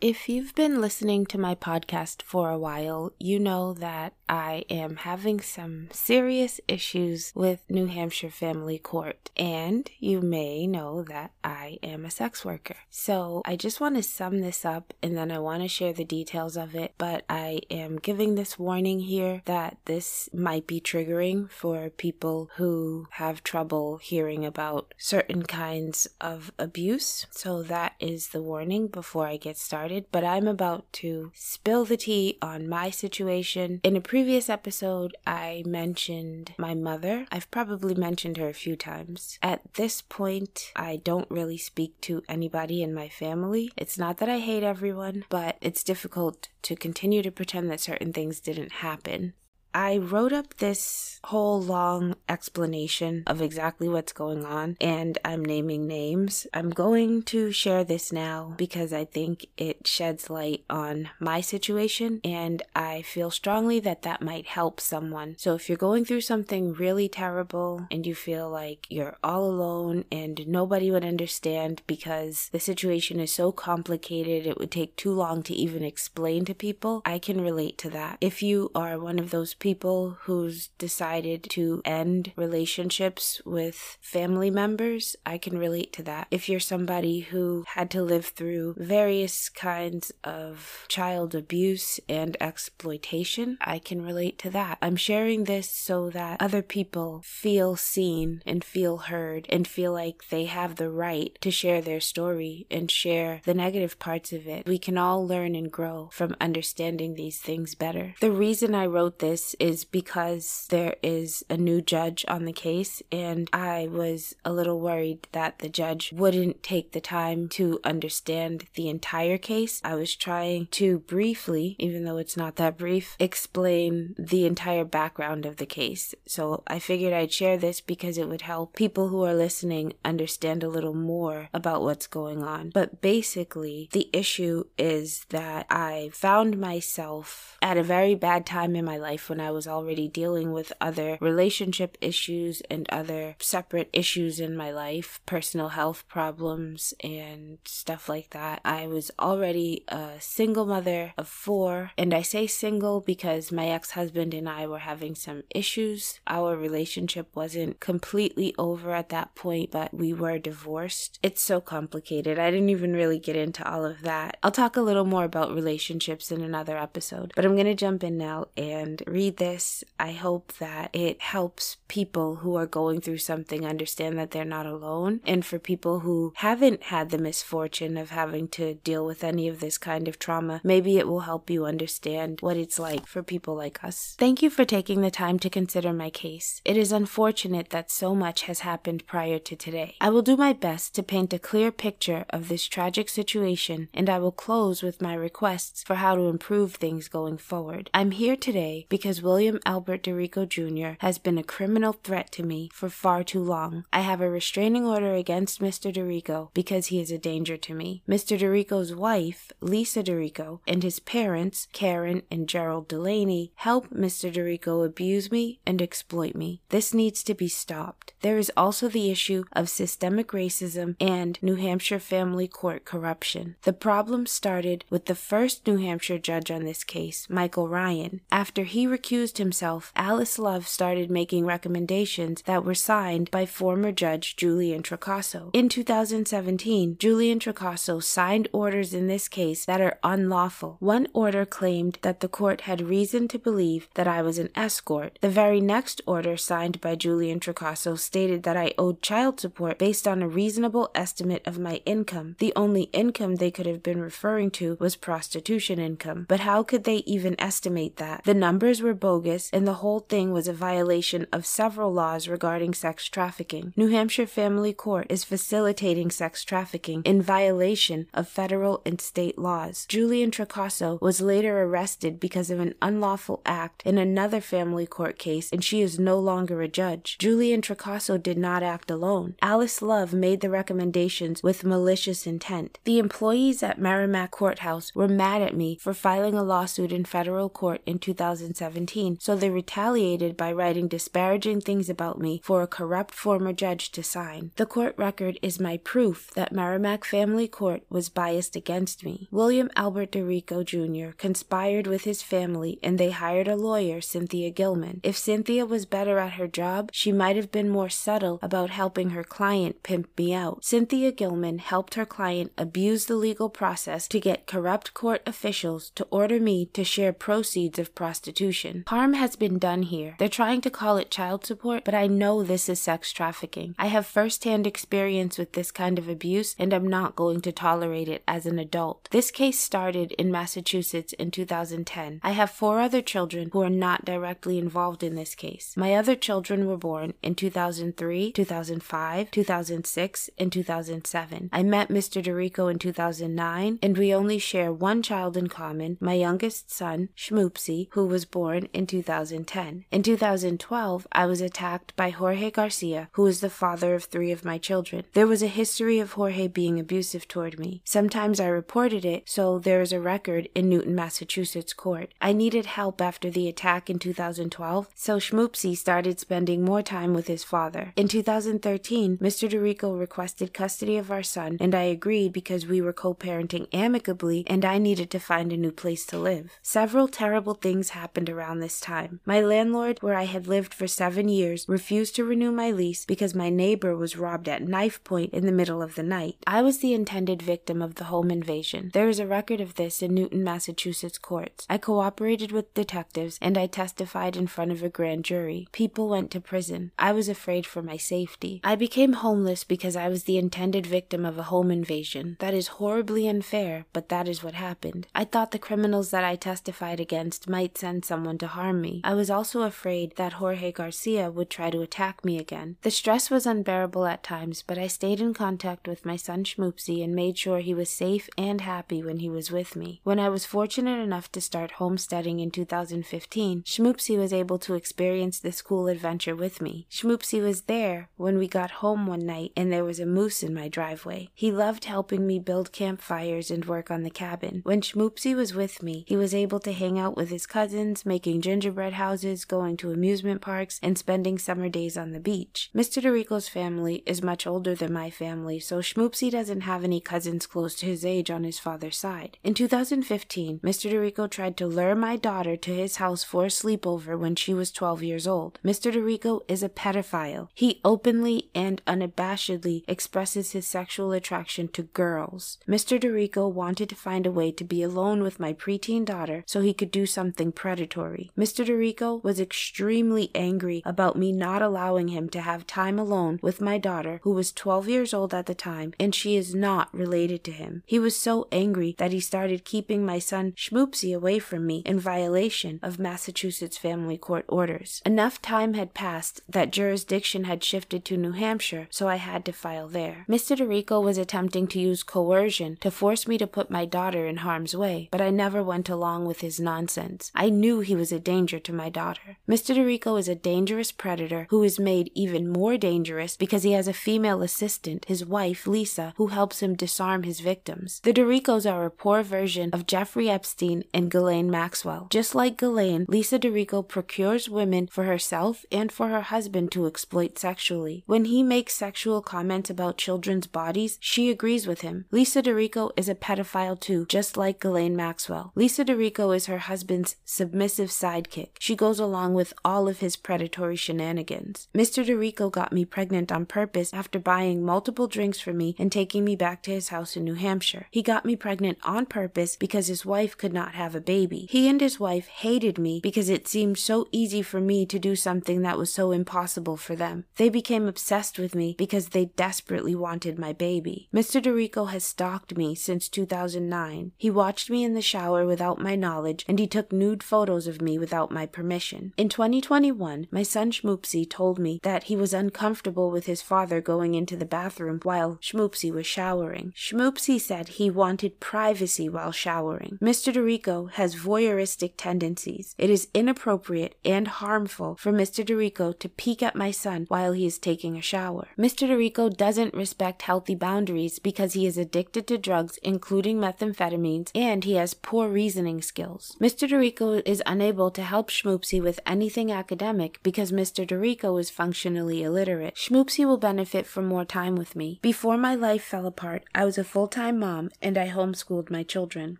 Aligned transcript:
If 0.00 0.30
you've 0.30 0.54
been 0.54 0.80
listening 0.80 1.26
to 1.26 1.36
my 1.36 1.54
podcast 1.54 2.22
for 2.22 2.48
a 2.48 2.58
while, 2.58 3.12
you 3.18 3.38
know 3.38 3.74
that 3.74 4.14
I 4.30 4.64
am 4.70 4.96
having 4.96 5.40
some 5.40 5.88
serious 5.90 6.60
issues 6.68 7.32
with 7.34 7.64
New 7.68 7.86
Hampshire 7.86 8.30
Family 8.30 8.78
Court, 8.78 9.30
and 9.36 9.90
you 9.98 10.20
may 10.20 10.68
know 10.68 11.02
that 11.02 11.32
I 11.42 11.78
am 11.82 12.04
a 12.04 12.10
sex 12.10 12.44
worker. 12.44 12.76
So 12.90 13.42
I 13.44 13.56
just 13.56 13.80
want 13.80 13.96
to 13.96 14.02
sum 14.04 14.40
this 14.40 14.64
up 14.64 14.94
and 15.02 15.16
then 15.16 15.32
I 15.32 15.40
want 15.40 15.62
to 15.62 15.68
share 15.68 15.92
the 15.92 16.04
details 16.04 16.56
of 16.56 16.76
it, 16.76 16.94
but 16.96 17.24
I 17.28 17.62
am 17.70 17.96
giving 17.98 18.36
this 18.36 18.56
warning 18.56 19.00
here 19.00 19.42
that 19.46 19.78
this 19.86 20.28
might 20.32 20.66
be 20.66 20.80
triggering 20.80 21.50
for 21.50 21.90
people 21.90 22.50
who 22.56 23.08
have 23.12 23.42
trouble 23.42 23.96
hearing 23.96 24.44
about 24.44 24.94
certain 24.96 25.42
kinds 25.42 26.08
of 26.20 26.52
abuse. 26.56 27.26
So 27.30 27.64
that 27.64 27.94
is 27.98 28.28
the 28.28 28.42
warning 28.42 28.86
before 28.86 29.26
I 29.26 29.36
get 29.36 29.56
started 29.56 30.06
but 30.12 30.24
I'm 30.24 30.46
about 30.46 30.90
to 30.94 31.32
spill 31.34 31.84
the 31.84 31.96
tea 31.96 32.38
on 32.42 32.68
my 32.68 32.90
situation. 32.90 33.80
In 33.82 33.96
a 33.96 34.00
previous 34.20 34.50
episode, 34.50 35.16
I 35.26 35.62
mentioned 35.64 36.52
my 36.58 36.74
mother. 36.74 37.26
I've 37.32 37.50
probably 37.50 37.94
mentioned 37.94 38.36
her 38.36 38.50
a 38.50 38.52
few 38.52 38.76
times. 38.76 39.38
At 39.42 39.72
this 39.74 40.02
point, 40.02 40.72
I 40.76 40.96
don't 40.96 41.30
really 41.30 41.56
speak 41.56 41.98
to 42.02 42.22
anybody 42.28 42.82
in 42.82 42.92
my 42.92 43.08
family. 43.08 43.72
It's 43.78 43.96
not 43.96 44.18
that 44.18 44.28
I 44.28 44.40
hate 44.40 44.62
everyone, 44.62 45.24
but 45.30 45.56
it's 45.62 45.82
difficult 45.82 46.48
to 46.64 46.76
continue 46.76 47.22
to 47.22 47.30
pretend 47.30 47.70
that 47.70 47.80
certain 47.80 48.12
things 48.12 48.40
didn't 48.40 48.72
happen. 48.72 49.32
I 49.74 49.98
wrote 49.98 50.32
up 50.32 50.54
this 50.56 51.20
whole 51.24 51.60
long 51.60 52.16
explanation 52.28 53.22
of 53.26 53.40
exactly 53.40 53.88
what's 53.88 54.12
going 54.12 54.44
on, 54.44 54.76
and 54.80 55.18
I'm 55.24 55.44
naming 55.44 55.86
names. 55.86 56.46
I'm 56.52 56.70
going 56.70 57.22
to 57.24 57.52
share 57.52 57.84
this 57.84 58.12
now 58.12 58.54
because 58.56 58.92
I 58.92 59.04
think 59.04 59.46
it 59.56 59.86
sheds 59.86 60.30
light 60.30 60.64
on 60.68 61.10
my 61.20 61.40
situation, 61.40 62.20
and 62.24 62.62
I 62.74 63.02
feel 63.02 63.30
strongly 63.30 63.80
that 63.80 64.02
that 64.02 64.22
might 64.22 64.46
help 64.46 64.80
someone. 64.80 65.36
So 65.38 65.54
if 65.54 65.68
you're 65.68 65.78
going 65.78 66.04
through 66.04 66.22
something 66.22 66.72
really 66.72 67.08
terrible 67.08 67.86
and 67.90 68.06
you 68.06 68.14
feel 68.14 68.50
like 68.50 68.86
you're 68.88 69.18
all 69.22 69.44
alone 69.44 70.04
and 70.10 70.46
nobody 70.48 70.90
would 70.90 71.04
understand 71.04 71.82
because 71.86 72.48
the 72.50 72.60
situation 72.60 73.20
is 73.20 73.32
so 73.32 73.52
complicated, 73.52 74.46
it 74.46 74.58
would 74.58 74.70
take 74.70 74.96
too 74.96 75.12
long 75.12 75.42
to 75.44 75.54
even 75.54 75.84
explain 75.84 76.44
to 76.46 76.54
people, 76.54 77.02
I 77.04 77.18
can 77.18 77.40
relate 77.40 77.78
to 77.78 77.90
that. 77.90 78.18
If 78.20 78.42
you 78.42 78.70
are 78.74 78.98
one 78.98 79.18
of 79.18 79.30
those 79.30 79.54
people 79.60 80.18
who's 80.22 80.68
decided 80.78 81.44
to 81.50 81.82
end 81.84 82.32
relationships 82.36 83.40
with 83.44 83.98
family 84.00 84.50
members, 84.50 85.14
I 85.24 85.38
can 85.38 85.56
relate 85.58 85.92
to 85.94 86.02
that. 86.04 86.26
If 86.30 86.48
you're 86.48 86.58
somebody 86.58 87.20
who 87.20 87.64
had 87.68 87.90
to 87.92 88.02
live 88.02 88.26
through 88.26 88.74
various 88.78 89.48
kinds 89.48 90.12
of 90.24 90.84
child 90.88 91.34
abuse 91.34 92.00
and 92.08 92.36
exploitation, 92.40 93.58
I 93.60 93.78
can 93.78 94.02
relate 94.02 94.38
to 94.40 94.50
that. 94.50 94.78
I'm 94.82 94.96
sharing 94.96 95.44
this 95.44 95.70
so 95.70 96.10
that 96.10 96.40
other 96.40 96.62
people 96.62 97.22
feel 97.24 97.76
seen 97.76 98.42
and 98.46 98.64
feel 98.64 98.96
heard 98.96 99.46
and 99.48 99.68
feel 99.68 99.92
like 99.92 100.28
they 100.30 100.46
have 100.46 100.76
the 100.76 100.90
right 100.90 101.36
to 101.42 101.50
share 101.50 101.80
their 101.80 102.00
story 102.00 102.66
and 102.70 102.90
share 102.90 103.42
the 103.44 103.54
negative 103.54 103.98
parts 103.98 104.32
of 104.32 104.46
it. 104.46 104.66
We 104.66 104.78
can 104.78 104.96
all 104.96 105.26
learn 105.26 105.54
and 105.54 105.70
grow 105.70 106.08
from 106.12 106.36
understanding 106.40 107.14
these 107.14 107.38
things 107.38 107.74
better. 107.74 108.14
The 108.20 108.32
reason 108.32 108.74
I 108.74 108.86
wrote 108.86 109.18
this 109.18 109.49
is 109.58 109.84
because 109.84 110.66
there 110.70 110.96
is 111.02 111.44
a 111.50 111.56
new 111.56 111.80
judge 111.80 112.24
on 112.28 112.44
the 112.44 112.52
case, 112.52 113.02
and 113.10 113.48
I 113.52 113.88
was 113.90 114.34
a 114.44 114.52
little 114.52 114.80
worried 114.80 115.26
that 115.32 115.58
the 115.58 115.68
judge 115.68 116.12
wouldn't 116.12 116.62
take 116.62 116.92
the 116.92 117.00
time 117.00 117.48
to 117.50 117.80
understand 117.84 118.64
the 118.74 118.88
entire 118.88 119.38
case. 119.38 119.80
I 119.84 119.94
was 119.94 120.14
trying 120.14 120.66
to 120.72 121.00
briefly, 121.00 121.76
even 121.78 122.04
though 122.04 122.18
it's 122.18 122.36
not 122.36 122.56
that 122.56 122.78
brief, 122.78 123.16
explain 123.18 124.14
the 124.18 124.46
entire 124.46 124.84
background 124.84 125.46
of 125.46 125.56
the 125.56 125.66
case. 125.66 126.14
So 126.26 126.62
I 126.66 126.78
figured 126.78 127.12
I'd 127.12 127.32
share 127.32 127.56
this 127.56 127.80
because 127.80 128.18
it 128.18 128.28
would 128.28 128.42
help 128.42 128.74
people 128.74 129.08
who 129.08 129.24
are 129.24 129.34
listening 129.34 129.94
understand 130.04 130.62
a 130.62 130.68
little 130.68 130.94
more 130.94 131.48
about 131.52 131.82
what's 131.82 132.06
going 132.06 132.42
on. 132.42 132.70
But 132.70 133.00
basically, 133.00 133.88
the 133.92 134.08
issue 134.12 134.64
is 134.78 135.24
that 135.30 135.66
I 135.70 136.10
found 136.12 136.58
myself 136.58 137.58
at 137.62 137.76
a 137.76 137.82
very 137.82 138.14
bad 138.14 138.46
time 138.46 138.76
in 138.76 138.84
my 138.84 138.96
life 138.96 139.28
when 139.28 139.39
I 139.40 139.50
was 139.50 139.66
already 139.66 140.08
dealing 140.08 140.52
with 140.52 140.72
other 140.80 141.18
relationship 141.20 141.96
issues 142.00 142.62
and 142.70 142.88
other 142.90 143.36
separate 143.38 143.90
issues 143.92 144.40
in 144.40 144.56
my 144.56 144.70
life, 144.70 145.20
personal 145.26 145.70
health 145.70 146.06
problems 146.08 146.94
and 147.02 147.58
stuff 147.64 148.08
like 148.08 148.30
that. 148.30 148.60
I 148.64 148.86
was 148.86 149.10
already 149.18 149.84
a 149.88 150.12
single 150.18 150.66
mother 150.66 151.12
of 151.16 151.28
four, 151.28 151.92
and 151.96 152.12
I 152.12 152.22
say 152.22 152.46
single 152.46 153.00
because 153.00 153.52
my 153.52 153.68
ex 153.68 153.92
husband 153.92 154.34
and 154.34 154.48
I 154.48 154.66
were 154.66 154.80
having 154.80 155.14
some 155.14 155.42
issues. 155.54 156.20
Our 156.26 156.56
relationship 156.56 157.34
wasn't 157.34 157.80
completely 157.80 158.54
over 158.58 158.92
at 158.92 159.08
that 159.10 159.34
point, 159.34 159.70
but 159.70 159.94
we 159.94 160.12
were 160.12 160.38
divorced. 160.38 161.18
It's 161.22 161.42
so 161.42 161.60
complicated. 161.60 162.38
I 162.38 162.50
didn't 162.50 162.70
even 162.70 162.94
really 162.94 163.18
get 163.18 163.36
into 163.36 163.68
all 163.68 163.84
of 163.84 164.02
that. 164.02 164.36
I'll 164.42 164.50
talk 164.50 164.76
a 164.76 164.82
little 164.82 165.04
more 165.04 165.24
about 165.24 165.54
relationships 165.54 166.30
in 166.30 166.42
another 166.42 166.76
episode, 166.76 167.32
but 167.36 167.44
I'm 167.44 167.54
going 167.54 167.66
to 167.66 167.74
jump 167.74 168.04
in 168.04 168.16
now 168.16 168.48
and 168.56 169.02
read 169.06 169.29
read 169.30 169.36
this, 169.36 169.84
I 169.98 170.12
hope 170.12 170.52
that 170.54 170.90
it 170.92 171.20
helps 171.20 171.76
people 171.86 172.36
who 172.36 172.56
are 172.56 172.66
going 172.66 173.00
through 173.00 173.18
something 173.18 173.64
understand 173.64 174.18
that 174.18 174.32
they're 174.32 174.44
not 174.44 174.66
alone. 174.66 175.20
And 175.26 175.44
for 175.44 175.58
people 175.58 176.00
who 176.00 176.32
haven't 176.36 176.84
had 176.84 177.10
the 177.10 177.18
misfortune 177.18 177.96
of 177.96 178.10
having 178.10 178.48
to 178.48 178.74
deal 178.74 179.06
with 179.06 179.22
any 179.22 179.48
of 179.48 179.60
this 179.60 179.78
kind 179.78 180.08
of 180.08 180.18
trauma, 180.18 180.60
maybe 180.64 180.98
it 180.98 181.06
will 181.06 181.20
help 181.20 181.48
you 181.48 181.64
understand 181.64 182.38
what 182.40 182.56
it's 182.56 182.78
like 182.78 183.06
for 183.06 183.22
people 183.22 183.54
like 183.54 183.84
us. 183.84 184.16
Thank 184.18 184.42
you 184.42 184.50
for 184.50 184.64
taking 184.64 185.00
the 185.00 185.10
time 185.10 185.38
to 185.40 185.50
consider 185.50 185.92
my 185.92 186.10
case. 186.10 186.60
It 186.64 186.76
is 186.76 186.92
unfortunate 186.92 187.70
that 187.70 187.90
so 187.90 188.14
much 188.14 188.42
has 188.42 188.60
happened 188.60 189.06
prior 189.06 189.38
to 189.38 189.56
today. 189.56 189.96
I 190.00 190.10
will 190.10 190.22
do 190.22 190.36
my 190.36 190.52
best 190.52 190.94
to 190.94 191.02
paint 191.02 191.32
a 191.32 191.38
clear 191.38 191.70
picture 191.70 192.24
of 192.30 192.48
this 192.48 192.66
tragic 192.66 193.08
situation, 193.08 193.88
and 193.94 194.08
I 194.08 194.18
will 194.18 194.32
close 194.32 194.82
with 194.82 195.02
my 195.02 195.14
requests 195.14 195.84
for 195.84 195.96
how 195.96 196.14
to 196.16 196.22
improve 196.22 196.74
things 196.74 197.08
going 197.08 197.38
forward. 197.38 197.90
I'm 197.94 198.10
here 198.12 198.36
today 198.36 198.86
because 198.88 199.19
William 199.22 199.60
Albert 199.64 200.02
DeRico 200.02 200.48
Jr. 200.48 200.96
has 201.00 201.18
been 201.18 201.38
a 201.38 201.42
criminal 201.42 201.92
threat 201.92 202.32
to 202.32 202.42
me 202.42 202.70
for 202.72 202.88
far 202.88 203.22
too 203.22 203.42
long. 203.42 203.84
I 203.92 204.00
have 204.00 204.20
a 204.20 204.30
restraining 204.30 204.86
order 204.86 205.14
against 205.14 205.60
Mr. 205.60 205.92
DeRico 205.92 206.50
because 206.54 206.86
he 206.86 207.00
is 207.00 207.10
a 207.10 207.18
danger 207.18 207.56
to 207.56 207.74
me. 207.74 208.02
Mr. 208.08 208.38
DeRico's 208.38 208.94
wife, 208.94 209.50
Lisa 209.60 210.02
DeRico, 210.02 210.60
and 210.66 210.82
his 210.82 211.00
parents, 211.00 211.68
Karen 211.72 212.22
and 212.30 212.48
Gerald 212.48 212.88
Delaney, 212.88 213.52
help 213.56 213.90
Mr. 213.90 214.32
DeRico 214.32 214.84
abuse 214.84 215.30
me 215.30 215.60
and 215.66 215.80
exploit 215.80 216.34
me. 216.34 216.62
This 216.70 216.94
needs 216.94 217.22
to 217.24 217.34
be 217.34 217.48
stopped. 217.48 218.14
There 218.22 218.38
is 218.38 218.52
also 218.56 218.88
the 218.88 219.10
issue 219.10 219.44
of 219.52 219.68
systemic 219.68 220.28
racism 220.28 220.96
and 221.00 221.38
New 221.42 221.56
Hampshire 221.56 222.00
family 222.00 222.48
court 222.48 222.84
corruption. 222.84 223.56
The 223.62 223.72
problem 223.72 224.26
started 224.26 224.84
with 224.90 225.06
the 225.06 225.14
first 225.14 225.66
New 225.66 225.76
Hampshire 225.76 226.18
judge 226.18 226.50
on 226.50 226.64
this 226.64 226.84
case, 226.84 227.26
Michael 227.28 227.68
Ryan. 227.68 228.20
After 228.30 228.64
he 228.64 228.86
recused 228.86 229.09
recused 229.10 229.38
himself, 229.38 229.92
Alice 229.96 230.38
Love 230.38 230.68
started 230.68 231.10
making 231.10 231.44
recommendations 231.44 232.42
that 232.42 232.64
were 232.64 232.74
signed 232.74 233.30
by 233.30 233.44
former 233.44 233.90
Judge 233.90 234.36
Julie 234.36 234.70
Introcaso. 234.70 235.50
In 235.52 235.68
2017, 235.68 236.96
Julie 236.98 237.34
Introcaso 237.34 238.02
signed 238.02 238.48
orders 238.52 238.94
in 238.94 239.08
this 239.08 239.28
case 239.28 239.64
that 239.64 239.80
are 239.80 239.98
unlawful. 240.04 240.76
One 240.78 241.08
order 241.12 241.44
claimed 241.44 241.98
that 242.02 242.20
the 242.20 242.28
court 242.28 242.62
had 242.62 242.80
reason 242.80 243.26
to 243.28 243.38
believe 243.38 243.88
that 243.94 244.06
I 244.06 244.22
was 244.22 244.38
an 244.38 244.50
escort. 244.54 245.18
The 245.20 245.28
very 245.28 245.60
next 245.60 246.00
order 246.06 246.36
signed 246.36 246.80
by 246.80 246.94
Julie 246.94 247.34
Introcaso 247.34 247.98
stated 247.98 248.44
that 248.44 248.56
I 248.56 248.74
owed 248.78 249.02
child 249.02 249.40
support 249.40 249.78
based 249.78 250.06
on 250.06 250.22
a 250.22 250.28
reasonable 250.28 250.90
estimate 250.94 251.42
of 251.46 251.58
my 251.58 251.80
income. 251.84 252.36
The 252.38 252.52
only 252.54 252.84
income 252.92 253.36
they 253.36 253.50
could 253.50 253.66
have 253.66 253.82
been 253.82 254.00
referring 254.00 254.50
to 254.52 254.76
was 254.78 254.94
prostitution 254.96 255.80
income. 255.80 256.26
But 256.28 256.40
how 256.40 256.62
could 256.62 256.84
they 256.84 256.98
even 257.06 257.40
estimate 257.40 257.96
that? 257.96 258.22
The 258.24 258.34
numbers 258.34 258.80
were 258.80 258.99
bogus, 259.00 259.50
and 259.52 259.66
the 259.66 259.80
whole 259.82 260.00
thing 260.00 260.32
was 260.32 260.46
a 260.46 260.52
violation 260.52 261.26
of 261.32 261.46
several 261.46 261.92
laws 261.92 262.28
regarding 262.28 262.74
sex 262.74 263.08
trafficking. 263.08 263.72
New 263.76 263.88
Hampshire 263.88 264.26
Family 264.26 264.72
Court 264.72 265.06
is 265.08 265.24
facilitating 265.24 266.10
sex 266.10 266.44
trafficking 266.44 267.02
in 267.04 267.22
violation 267.22 268.06
of 268.14 268.28
federal 268.28 268.82
and 268.84 269.00
state 269.00 269.38
laws. 269.38 269.86
Julie 269.88 270.24
Introcaso 270.26 271.00
was 271.00 271.20
later 271.20 271.62
arrested 271.62 272.20
because 272.20 272.50
of 272.50 272.60
an 272.60 272.74
unlawful 272.82 273.40
act 273.46 273.82
in 273.84 273.98
another 273.98 274.40
family 274.40 274.86
court 274.86 275.18
case, 275.18 275.50
and 275.50 275.64
she 275.64 275.80
is 275.80 275.98
no 275.98 276.18
longer 276.18 276.60
a 276.62 276.68
judge. 276.68 277.16
Julie 277.18 277.56
Introcaso 277.56 278.22
did 278.22 278.38
not 278.38 278.62
act 278.62 278.90
alone. 278.90 279.34
Alice 279.42 279.82
Love 279.82 280.12
made 280.12 280.40
the 280.40 280.50
recommendations 280.50 281.42
with 281.42 281.64
malicious 281.64 282.26
intent. 282.26 282.78
The 282.84 282.98
employees 282.98 283.62
at 283.62 283.80
Merrimack 283.80 284.30
Courthouse 284.30 284.94
were 284.94 285.08
mad 285.08 285.42
at 285.42 285.56
me 285.56 285.78
for 285.80 285.94
filing 285.94 286.34
a 286.34 286.42
lawsuit 286.42 286.92
in 286.92 287.04
federal 287.04 287.48
court 287.48 287.80
in 287.86 287.98
2017 287.98 288.79
2017, 288.86 289.18
so 289.20 289.36
they 289.36 289.50
retaliated 289.50 290.36
by 290.36 290.52
writing 290.52 290.88
disparaging 290.88 291.60
things 291.60 291.88
about 291.88 292.20
me 292.20 292.40
for 292.44 292.62
a 292.62 292.66
corrupt 292.66 293.14
former 293.14 293.52
judge 293.52 293.90
to 293.92 294.02
sign. 294.02 294.50
The 294.56 294.66
court 294.66 294.94
record 294.96 295.38
is 295.42 295.60
my 295.60 295.78
proof 295.78 296.30
that 296.34 296.52
Merrimack 296.52 297.04
Family 297.04 297.48
Court 297.48 297.82
was 297.88 298.08
biased 298.08 298.56
against 298.56 299.04
me. 299.04 299.28
William 299.30 299.70
Albert 299.76 300.12
DeRico 300.12 300.64
Jr. 300.64 301.16
conspired 301.16 301.86
with 301.86 302.04
his 302.04 302.22
family 302.22 302.78
and 302.82 302.98
they 302.98 303.10
hired 303.10 303.48
a 303.48 303.56
lawyer, 303.56 304.00
Cynthia 304.00 304.50
Gilman. 304.50 305.00
If 305.02 305.16
Cynthia 305.16 305.66
was 305.66 305.86
better 305.86 306.18
at 306.18 306.34
her 306.34 306.48
job, 306.48 306.90
she 306.92 307.12
might 307.12 307.36
have 307.36 307.52
been 307.52 307.68
more 307.68 307.88
subtle 307.88 308.38
about 308.42 308.70
helping 308.70 309.10
her 309.10 309.24
client 309.24 309.82
pimp 309.82 310.08
me 310.18 310.34
out. 310.34 310.64
Cynthia 310.64 311.12
Gilman 311.12 311.58
helped 311.58 311.94
her 311.94 312.06
client 312.06 312.52
abuse 312.56 313.06
the 313.06 313.16
legal 313.16 313.48
process 313.48 314.08
to 314.08 314.20
get 314.20 314.46
corrupt 314.46 314.94
court 314.94 315.22
officials 315.26 315.90
to 315.90 316.06
order 316.10 316.38
me 316.40 316.66
to 316.66 316.84
share 316.84 317.12
proceeds 317.12 317.78
of 317.78 317.94
prostitution. 317.94 318.69
Harm 318.86 319.14
has 319.14 319.36
been 319.36 319.58
done 319.58 319.82
here. 319.82 320.16
They're 320.18 320.28
trying 320.28 320.60
to 320.62 320.70
call 320.70 320.96
it 320.96 321.10
child 321.10 321.44
support, 321.44 321.84
but 321.84 321.94
I 321.94 322.06
know 322.06 322.42
this 322.42 322.68
is 322.68 322.80
sex 322.80 323.12
trafficking. 323.12 323.74
I 323.78 323.86
have 323.86 324.06
firsthand 324.06 324.66
experience 324.66 325.38
with 325.38 325.52
this 325.52 325.70
kind 325.70 325.98
of 325.98 326.08
abuse 326.08 326.54
and 326.58 326.72
I'm 326.72 326.88
not 326.88 327.16
going 327.16 327.40
to 327.42 327.52
tolerate 327.52 328.08
it 328.08 328.22
as 328.26 328.46
an 328.46 328.58
adult. 328.58 329.08
This 329.10 329.30
case 329.30 329.58
started 329.58 330.12
in 330.12 330.30
Massachusetts 330.30 331.12
in 331.14 331.30
2010. 331.30 332.20
I 332.22 332.32
have 332.32 332.50
four 332.50 332.80
other 332.80 333.02
children 333.02 333.50
who 333.52 333.62
are 333.62 333.70
not 333.70 334.04
directly 334.04 334.58
involved 334.58 335.02
in 335.02 335.14
this 335.14 335.34
case. 335.34 335.74
My 335.76 335.94
other 335.94 336.16
children 336.16 336.66
were 336.66 336.76
born 336.76 337.14
in 337.22 337.34
2003, 337.34 338.32
2005, 338.32 339.30
2006, 339.30 340.30
and 340.38 340.52
2007. 340.52 341.50
I 341.52 341.62
met 341.62 341.88
Mr. 341.88 342.22
DeRico 342.22 342.70
in 342.70 342.78
2009, 342.78 343.78
and 343.82 343.98
we 343.98 344.14
only 344.14 344.38
share 344.38 344.72
one 344.72 345.02
child 345.02 345.36
in 345.36 345.48
common, 345.48 345.98
my 346.00 346.14
youngest 346.14 346.70
son, 346.70 347.08
Schmoopsy, 347.16 347.88
who 347.92 348.06
was 348.06 348.24
born 348.24 348.59
in 348.72 348.86
2010. 348.86 349.84
In 349.90 350.02
2012, 350.02 351.06
I 351.12 351.26
was 351.26 351.40
attacked 351.40 351.94
by 351.96 352.10
Jorge 352.10 352.50
Garcia, 352.50 353.08
who 353.12 353.26
is 353.26 353.40
the 353.40 353.50
father 353.50 353.94
of 353.94 354.04
three 354.04 354.32
of 354.32 354.44
my 354.44 354.58
children. 354.58 355.04
There 355.12 355.26
was 355.26 355.42
a 355.42 355.46
history 355.46 355.98
of 355.98 356.12
Jorge 356.12 356.48
being 356.48 356.78
abusive 356.78 357.28
toward 357.28 357.58
me. 357.58 357.82
Sometimes 357.84 358.40
I 358.40 358.46
reported 358.46 359.04
it, 359.04 359.28
so 359.28 359.58
there 359.58 359.80
is 359.80 359.92
a 359.92 360.00
record 360.00 360.48
in 360.54 360.68
Newton, 360.68 360.94
Massachusetts 360.94 361.72
court. 361.72 362.12
I 362.20 362.32
needed 362.32 362.66
help 362.66 363.00
after 363.00 363.30
the 363.30 363.48
attack 363.48 363.88
in 363.88 363.98
2012, 363.98 364.88
so 364.94 365.18
Schmoopsy 365.18 365.76
started 365.76 366.20
spending 366.20 366.64
more 366.64 366.82
time 366.82 367.14
with 367.14 367.26
his 367.26 367.44
father. 367.44 367.92
In 367.96 368.08
2013, 368.08 369.18
Mr. 369.18 369.48
DeRico 369.48 369.98
requested 369.98 370.52
custody 370.52 370.96
of 370.96 371.10
our 371.10 371.22
son, 371.22 371.56
and 371.60 371.74
I 371.74 371.82
agreed 371.82 372.32
because 372.32 372.66
we 372.66 372.80
were 372.80 372.92
co 372.92 373.14
parenting 373.14 373.68
amicably 373.72 374.44
and 374.46 374.64
I 374.64 374.78
needed 374.78 375.10
to 375.10 375.18
find 375.18 375.52
a 375.52 375.56
new 375.56 375.72
place 375.72 376.04
to 376.06 376.18
live. 376.18 376.58
Several 376.62 377.08
terrible 377.08 377.54
things 377.54 377.90
happened 377.90 378.28
around 378.28 378.49
this 378.58 378.80
time. 378.80 379.20
My 379.24 379.40
landlord, 379.40 380.02
where 380.02 380.16
I 380.16 380.24
had 380.24 380.48
lived 380.48 380.74
for 380.74 380.88
seven 380.88 381.28
years, 381.28 381.64
refused 381.68 382.16
to 382.16 382.24
renew 382.24 382.50
my 382.50 382.72
lease 382.72 383.04
because 383.04 383.34
my 383.34 383.50
neighbor 383.50 383.96
was 383.96 384.16
robbed 384.16 384.48
at 384.48 384.66
knife 384.66 385.02
point 385.04 385.32
in 385.32 385.46
the 385.46 385.52
middle 385.52 385.80
of 385.82 385.94
the 385.94 386.02
night. 386.02 386.36
I 386.46 386.62
was 386.62 386.78
the 386.78 386.94
intended 386.94 387.42
victim 387.42 387.80
of 387.80 387.94
the 387.94 388.04
home 388.04 388.30
invasion. 388.30 388.90
There 388.92 389.08
is 389.08 389.20
a 389.20 389.26
record 389.26 389.60
of 389.60 389.76
this 389.76 390.02
in 390.02 390.14
Newton, 390.14 390.42
Massachusetts 390.42 391.18
courts. 391.18 391.66
I 391.70 391.78
cooperated 391.78 392.50
with 392.50 392.74
detectives 392.74 393.38
and 393.40 393.56
I 393.56 393.66
testified 393.66 394.36
in 394.36 394.46
front 394.48 394.72
of 394.72 394.82
a 394.82 394.88
grand 394.88 395.24
jury. 395.24 395.68
People 395.70 396.08
went 396.08 396.30
to 396.32 396.40
prison. 396.40 396.90
I 396.98 397.12
was 397.12 397.28
afraid 397.28 397.66
for 397.66 397.82
my 397.82 397.96
safety. 397.96 398.60
I 398.64 398.74
became 398.74 399.12
homeless 399.12 399.62
because 399.62 399.94
I 399.94 400.08
was 400.08 400.24
the 400.24 400.38
intended 400.38 400.86
victim 400.86 401.24
of 401.24 401.38
a 401.38 401.44
home 401.44 401.70
invasion. 401.70 402.36
That 402.40 402.54
is 402.54 402.78
horribly 402.78 403.28
unfair, 403.28 403.84
but 403.92 404.08
that 404.08 404.26
is 404.28 404.42
what 404.42 404.54
happened. 404.54 405.06
I 405.14 405.24
thought 405.24 405.50
the 405.50 405.58
criminals 405.58 406.10
that 406.10 406.24
I 406.24 406.36
testified 406.36 407.00
against 407.00 407.48
might 407.48 407.78
send 407.78 408.04
someone 408.04 408.38
to 408.40 408.48
harm 408.48 408.80
me. 408.80 409.00
I 409.04 409.14
was 409.14 409.30
also 409.30 409.62
afraid 409.62 410.16
that 410.16 410.34
Jorge 410.34 410.72
Garcia 410.72 411.30
would 411.30 411.50
try 411.50 411.70
to 411.70 411.82
attack 411.82 412.24
me 412.24 412.38
again. 412.38 412.76
The 412.82 412.90
stress 412.90 413.30
was 413.30 413.46
unbearable 413.46 414.06
at 414.06 414.22
times, 414.22 414.62
but 414.66 414.78
I 414.78 414.86
stayed 414.86 415.20
in 415.20 415.34
contact 415.34 415.86
with 415.86 416.04
my 416.04 416.16
son 416.16 416.44
Schmoopsy 416.44 417.02
and 417.04 417.14
made 417.14 417.38
sure 417.38 417.60
he 417.60 417.74
was 417.74 417.90
safe 417.90 418.28
and 418.36 418.60
happy 418.60 419.02
when 419.02 419.18
he 419.18 419.30
was 419.30 419.50
with 419.50 419.76
me. 419.76 420.00
When 420.04 420.18
I 420.18 420.28
was 420.28 420.46
fortunate 420.46 421.00
enough 421.00 421.30
to 421.32 421.40
start 421.40 421.72
homesteading 421.72 422.40
in 422.40 422.50
2015, 422.50 423.62
Schmoopsy 423.62 424.18
was 424.18 424.32
able 424.32 424.58
to 424.60 424.74
experience 424.74 425.38
this 425.38 425.62
cool 425.62 425.88
adventure 425.88 426.34
with 426.34 426.60
me. 426.60 426.86
Schmoopsy 426.90 427.42
was 427.42 427.62
there 427.62 428.08
when 428.16 428.38
we 428.38 428.48
got 428.48 428.80
home 428.82 429.06
one 429.06 429.26
night 429.26 429.52
and 429.56 429.72
there 429.72 429.84
was 429.84 430.00
a 430.00 430.06
moose 430.06 430.42
in 430.42 430.54
my 430.54 430.68
driveway. 430.68 431.30
He 431.34 431.52
loved 431.52 431.84
helping 431.84 432.26
me 432.26 432.38
build 432.38 432.72
campfires 432.72 433.50
and 433.50 433.64
work 433.64 433.90
on 433.90 434.02
the 434.02 434.10
cabin. 434.10 434.60
When 434.64 434.80
Schmoopsy 434.80 435.34
was 435.34 435.54
with 435.54 435.82
me, 435.82 436.04
he 436.08 436.16
was 436.16 436.34
able 436.34 436.60
to 436.60 436.72
hang 436.72 436.98
out 436.98 437.16
with 437.16 437.30
his 437.30 437.46
cousins, 437.46 438.06
making 438.06 438.29
gingerbread 438.38 438.94
houses, 438.94 439.44
going 439.44 439.76
to 439.78 439.90
amusement 439.90 440.40
parks, 440.40 440.78
and 440.82 440.98
spending 440.98 441.38
summer 441.38 441.68
days 441.68 441.96
on 441.96 442.12
the 442.12 442.20
beach. 442.20 442.70
Mr. 442.74 443.02
DeRico's 443.02 443.48
family 443.48 444.02
is 444.06 444.22
much 444.22 444.46
older 444.46 444.74
than 444.74 444.92
my 444.92 445.10
family, 445.10 445.58
so 445.58 445.78
Schmoopsy 445.78 446.30
doesn't 446.30 446.62
have 446.62 446.84
any 446.84 447.00
cousins 447.00 447.46
close 447.46 447.74
to 447.76 447.86
his 447.86 448.04
age 448.04 448.30
on 448.30 448.44
his 448.44 448.58
father's 448.58 448.96
side. 448.96 449.38
In 449.42 449.54
2015, 449.54 450.60
Mr. 450.60 450.90
DeRico 450.90 451.30
tried 451.30 451.56
to 451.56 451.66
lure 451.66 451.94
my 451.94 452.16
daughter 452.16 452.56
to 452.56 452.74
his 452.74 452.96
house 452.96 453.24
for 453.24 453.44
a 453.44 453.48
sleepover 453.48 454.18
when 454.18 454.36
she 454.36 454.52
was 454.52 454.70
12 454.70 455.02
years 455.02 455.26
old. 455.26 455.58
Mr. 455.64 455.92
DeRico 455.92 456.42
is 456.48 456.62
a 456.62 456.68
pedophile. 456.68 457.48
He 457.54 457.80
openly 457.84 458.50
and 458.54 458.84
unabashedly 458.86 459.84
expresses 459.88 460.52
his 460.52 460.66
sexual 460.66 461.12
attraction 461.12 461.68
to 461.68 461.82
girls. 461.82 462.58
Mr. 462.68 463.00
DeRico 463.00 463.50
wanted 463.50 463.88
to 463.88 463.94
find 463.94 464.26
a 464.26 464.30
way 464.30 464.52
to 464.52 464.64
be 464.64 464.82
alone 464.82 465.22
with 465.22 465.40
my 465.40 465.52
preteen 465.52 466.04
daughter 466.04 466.44
so 466.46 466.60
he 466.60 466.74
could 466.74 466.90
do 466.90 467.06
something 467.06 467.52
predatory. 467.52 468.19
Mr. 468.36 468.66
DeRico 468.66 469.22
was 469.22 469.40
extremely 469.40 470.30
angry 470.34 470.82
about 470.84 471.16
me 471.16 471.32
not 471.32 471.62
allowing 471.62 472.08
him 472.08 472.28
to 472.28 472.40
have 472.40 472.66
time 472.66 472.98
alone 472.98 473.38
with 473.42 473.60
my 473.60 473.78
daughter, 473.78 474.20
who 474.22 474.32
was 474.32 474.52
12 474.52 474.88
years 474.88 475.14
old 475.14 475.32
at 475.32 475.46
the 475.46 475.54
time, 475.54 475.92
and 475.98 476.14
she 476.14 476.36
is 476.36 476.54
not 476.54 476.92
related 476.94 477.44
to 477.44 477.52
him. 477.52 477.82
He 477.86 477.98
was 477.98 478.16
so 478.16 478.48
angry 478.52 478.94
that 478.98 479.12
he 479.12 479.20
started 479.20 479.64
keeping 479.64 480.04
my 480.04 480.18
son 480.18 480.52
Schmoopsy 480.56 481.14
away 481.14 481.38
from 481.38 481.66
me 481.66 481.82
in 481.86 481.98
violation 481.98 482.80
of 482.82 482.98
Massachusetts 482.98 483.78
family 483.78 484.18
court 484.18 484.44
orders. 484.48 485.02
Enough 485.06 485.40
time 485.42 485.74
had 485.74 485.94
passed 485.94 486.40
that 486.48 486.72
jurisdiction 486.72 487.44
had 487.44 487.64
shifted 487.64 488.04
to 488.04 488.16
New 488.16 488.32
Hampshire, 488.32 488.88
so 488.90 489.08
I 489.08 489.16
had 489.16 489.44
to 489.46 489.52
file 489.52 489.88
there. 489.88 490.24
Mr. 490.28 490.56
DeRico 490.56 491.02
was 491.02 491.18
attempting 491.18 491.66
to 491.68 491.80
use 491.80 492.02
coercion 492.02 492.76
to 492.80 492.90
force 492.90 493.26
me 493.26 493.38
to 493.38 493.46
put 493.46 493.70
my 493.70 493.84
daughter 493.84 494.26
in 494.26 494.38
harm's 494.38 494.76
way, 494.76 495.08
but 495.10 495.20
I 495.20 495.30
never 495.30 495.62
went 495.62 495.88
along 495.88 496.26
with 496.26 496.40
his 496.40 496.60
nonsense. 496.60 497.30
I 497.34 497.50
knew 497.50 497.80
he 497.80 497.96
was 497.96 498.09
a 498.12 498.20
danger 498.20 498.58
to 498.58 498.72
my 498.72 498.88
daughter. 498.88 499.36
Mr. 499.48 499.74
DeRico 499.74 500.18
is 500.18 500.28
a 500.28 500.34
dangerous 500.34 500.92
predator 500.92 501.46
who 501.50 501.62
is 501.62 501.78
made 501.78 502.10
even 502.14 502.48
more 502.48 502.76
dangerous 502.76 503.36
because 503.36 503.62
he 503.62 503.72
has 503.72 503.88
a 503.88 503.92
female 503.92 504.42
assistant, 504.42 505.04
his 505.06 505.24
wife, 505.24 505.66
Lisa, 505.66 506.12
who 506.16 506.28
helps 506.28 506.60
him 506.60 506.74
disarm 506.74 507.22
his 507.22 507.40
victims. 507.40 508.00
The 508.02 508.12
DeRicos 508.12 508.70
are 508.70 508.84
a 508.84 508.90
poor 508.90 509.22
version 509.22 509.70
of 509.72 509.86
Jeffrey 509.86 510.28
Epstein 510.30 510.84
and 510.92 511.10
Ghislaine 511.10 511.50
Maxwell. 511.50 512.08
Just 512.10 512.34
like 512.34 512.56
Ghislaine, 512.56 513.06
Lisa 513.08 513.38
DeRico 513.38 513.86
procures 513.86 514.48
women 514.48 514.86
for 514.86 515.04
herself 515.04 515.64
and 515.70 515.90
for 515.92 516.08
her 516.08 516.22
husband 516.22 516.72
to 516.72 516.86
exploit 516.86 517.38
sexually. 517.38 518.04
When 518.06 518.26
he 518.26 518.42
makes 518.42 518.74
sexual 518.74 519.22
comments 519.22 519.70
about 519.70 519.98
children's 519.98 520.46
bodies, 520.46 520.98
she 521.00 521.30
agrees 521.30 521.66
with 521.66 521.80
him. 521.82 522.06
Lisa 522.10 522.42
DeRico 522.42 522.90
is 522.96 523.08
a 523.08 523.14
pedophile 523.14 523.78
too, 523.78 524.06
just 524.06 524.36
like 524.36 524.60
Ghislaine 524.60 524.96
Maxwell. 524.96 525.52
Lisa 525.54 525.84
DeRico 525.84 526.34
is 526.34 526.46
her 526.46 526.58
husband's 526.58 527.16
submissive 527.24 527.89
sidekick. 527.90 528.50
She 528.58 528.74
goes 528.76 528.98
along 528.98 529.34
with 529.34 529.52
all 529.64 529.88
of 529.88 530.00
his 530.00 530.16
predatory 530.16 530.76
shenanigans. 530.76 531.68
Mr. 531.74 532.04
DeRico 532.04 532.50
got 532.50 532.72
me 532.72 532.84
pregnant 532.84 533.30
on 533.30 533.46
purpose 533.46 533.92
after 533.92 534.18
buying 534.18 534.64
multiple 534.64 535.06
drinks 535.06 535.40
for 535.40 535.52
me 535.52 535.74
and 535.78 535.92
taking 535.92 536.24
me 536.24 536.36
back 536.36 536.62
to 536.62 536.70
his 536.70 536.88
house 536.88 537.16
in 537.16 537.24
New 537.24 537.34
Hampshire. 537.34 537.86
He 537.90 538.02
got 538.02 538.24
me 538.24 538.36
pregnant 538.36 538.78
on 538.82 539.06
purpose 539.06 539.56
because 539.56 539.86
his 539.86 540.06
wife 540.06 540.36
could 540.36 540.52
not 540.52 540.74
have 540.74 540.94
a 540.94 541.00
baby. 541.00 541.46
He 541.50 541.68
and 541.68 541.80
his 541.80 542.00
wife 542.00 542.28
hated 542.28 542.78
me 542.78 543.00
because 543.02 543.28
it 543.28 543.48
seemed 543.48 543.78
so 543.78 544.08
easy 544.12 544.42
for 544.42 544.60
me 544.60 544.86
to 544.86 544.98
do 544.98 545.16
something 545.16 545.62
that 545.62 545.78
was 545.78 545.92
so 545.92 546.12
impossible 546.12 546.76
for 546.76 546.96
them. 546.96 547.24
They 547.36 547.48
became 547.48 547.86
obsessed 547.86 548.38
with 548.38 548.54
me 548.54 548.74
because 548.78 549.08
they 549.08 549.26
desperately 549.26 549.94
wanted 549.94 550.38
my 550.38 550.52
baby. 550.52 551.08
Mr. 551.14 551.42
DeRico 551.42 551.90
has 551.90 552.04
stalked 552.04 552.56
me 552.56 552.74
since 552.74 553.08
2009. 553.08 554.12
He 554.16 554.30
watched 554.30 554.70
me 554.70 554.84
in 554.84 554.94
the 554.94 555.02
shower 555.02 555.46
without 555.46 555.80
my 555.80 555.96
knowledge 555.96 556.44
and 556.48 556.58
he 556.58 556.66
took 556.66 556.92
nude 556.92 557.22
photos 557.22 557.66
me 557.80 557.98
without 557.98 558.30
my 558.30 558.46
permission. 558.46 559.12
In 559.16 559.28
2021, 559.28 560.28
my 560.30 560.42
son 560.42 560.70
Schmoopsy 560.70 561.28
told 561.28 561.58
me 561.58 561.80
that 561.82 562.04
he 562.04 562.16
was 562.16 562.34
uncomfortable 562.34 563.10
with 563.10 563.26
his 563.26 563.42
father 563.42 563.80
going 563.80 564.14
into 564.14 564.36
the 564.36 564.44
bathroom 564.44 565.00
while 565.02 565.38
Schmoopsy 565.42 565.92
was 565.92 566.06
showering. 566.06 566.72
Schmoopsy 566.76 567.40
said 567.40 567.68
he 567.68 567.90
wanted 567.90 568.40
privacy 568.40 569.08
while 569.08 569.32
showering. 569.32 569.98
Mr. 570.00 570.32
DeRico 570.32 570.90
has 570.92 571.16
voyeuristic 571.16 571.94
tendencies. 571.96 572.74
It 572.78 572.90
is 572.90 573.08
inappropriate 573.14 573.96
and 574.04 574.28
harmful 574.28 574.96
for 574.96 575.12
Mr. 575.12 575.44
DeRico 575.44 575.98
to 575.98 576.08
peek 576.08 576.42
at 576.42 576.56
my 576.56 576.70
son 576.70 577.06
while 577.08 577.32
he 577.32 577.46
is 577.46 577.58
taking 577.58 577.96
a 577.96 578.02
shower. 578.02 578.48
Mr. 578.58 578.88
DeRico 578.88 579.34
doesn't 579.34 579.74
respect 579.74 580.22
healthy 580.22 580.54
boundaries 580.54 581.18
because 581.18 581.54
he 581.54 581.66
is 581.66 581.78
addicted 581.78 582.26
to 582.26 582.38
drugs, 582.38 582.78
including 582.82 583.38
methamphetamines, 583.38 584.30
and 584.34 584.64
he 584.64 584.74
has 584.74 584.94
poor 584.94 585.28
reasoning 585.28 585.80
skills. 585.82 586.36
Mr. 586.40 586.68
DeRico 586.68 587.22
is 587.24 587.42
unable 587.46 587.69
to 587.70 588.02
help 588.02 588.30
Schmoopsy 588.30 588.82
with 588.82 588.98
anything 589.06 589.52
academic 589.52 590.18
because 590.24 590.50
Mr. 590.50 590.84
DeRico 590.84 591.38
is 591.38 591.50
functionally 591.50 592.24
illiterate. 592.24 592.74
Schmoopsy 592.74 593.24
will 593.24 593.36
benefit 593.36 593.86
from 593.86 594.06
more 594.06 594.24
time 594.24 594.56
with 594.56 594.74
me. 594.74 594.98
Before 595.02 595.36
my 595.36 595.54
life 595.54 595.84
fell 595.84 596.04
apart, 596.04 596.42
I 596.52 596.64
was 596.64 596.78
a 596.78 596.84
full 596.84 597.06
time 597.06 597.38
mom 597.38 597.70
and 597.80 597.96
I 597.96 598.08
homeschooled 598.08 598.70
my 598.70 598.82
children. 598.82 599.38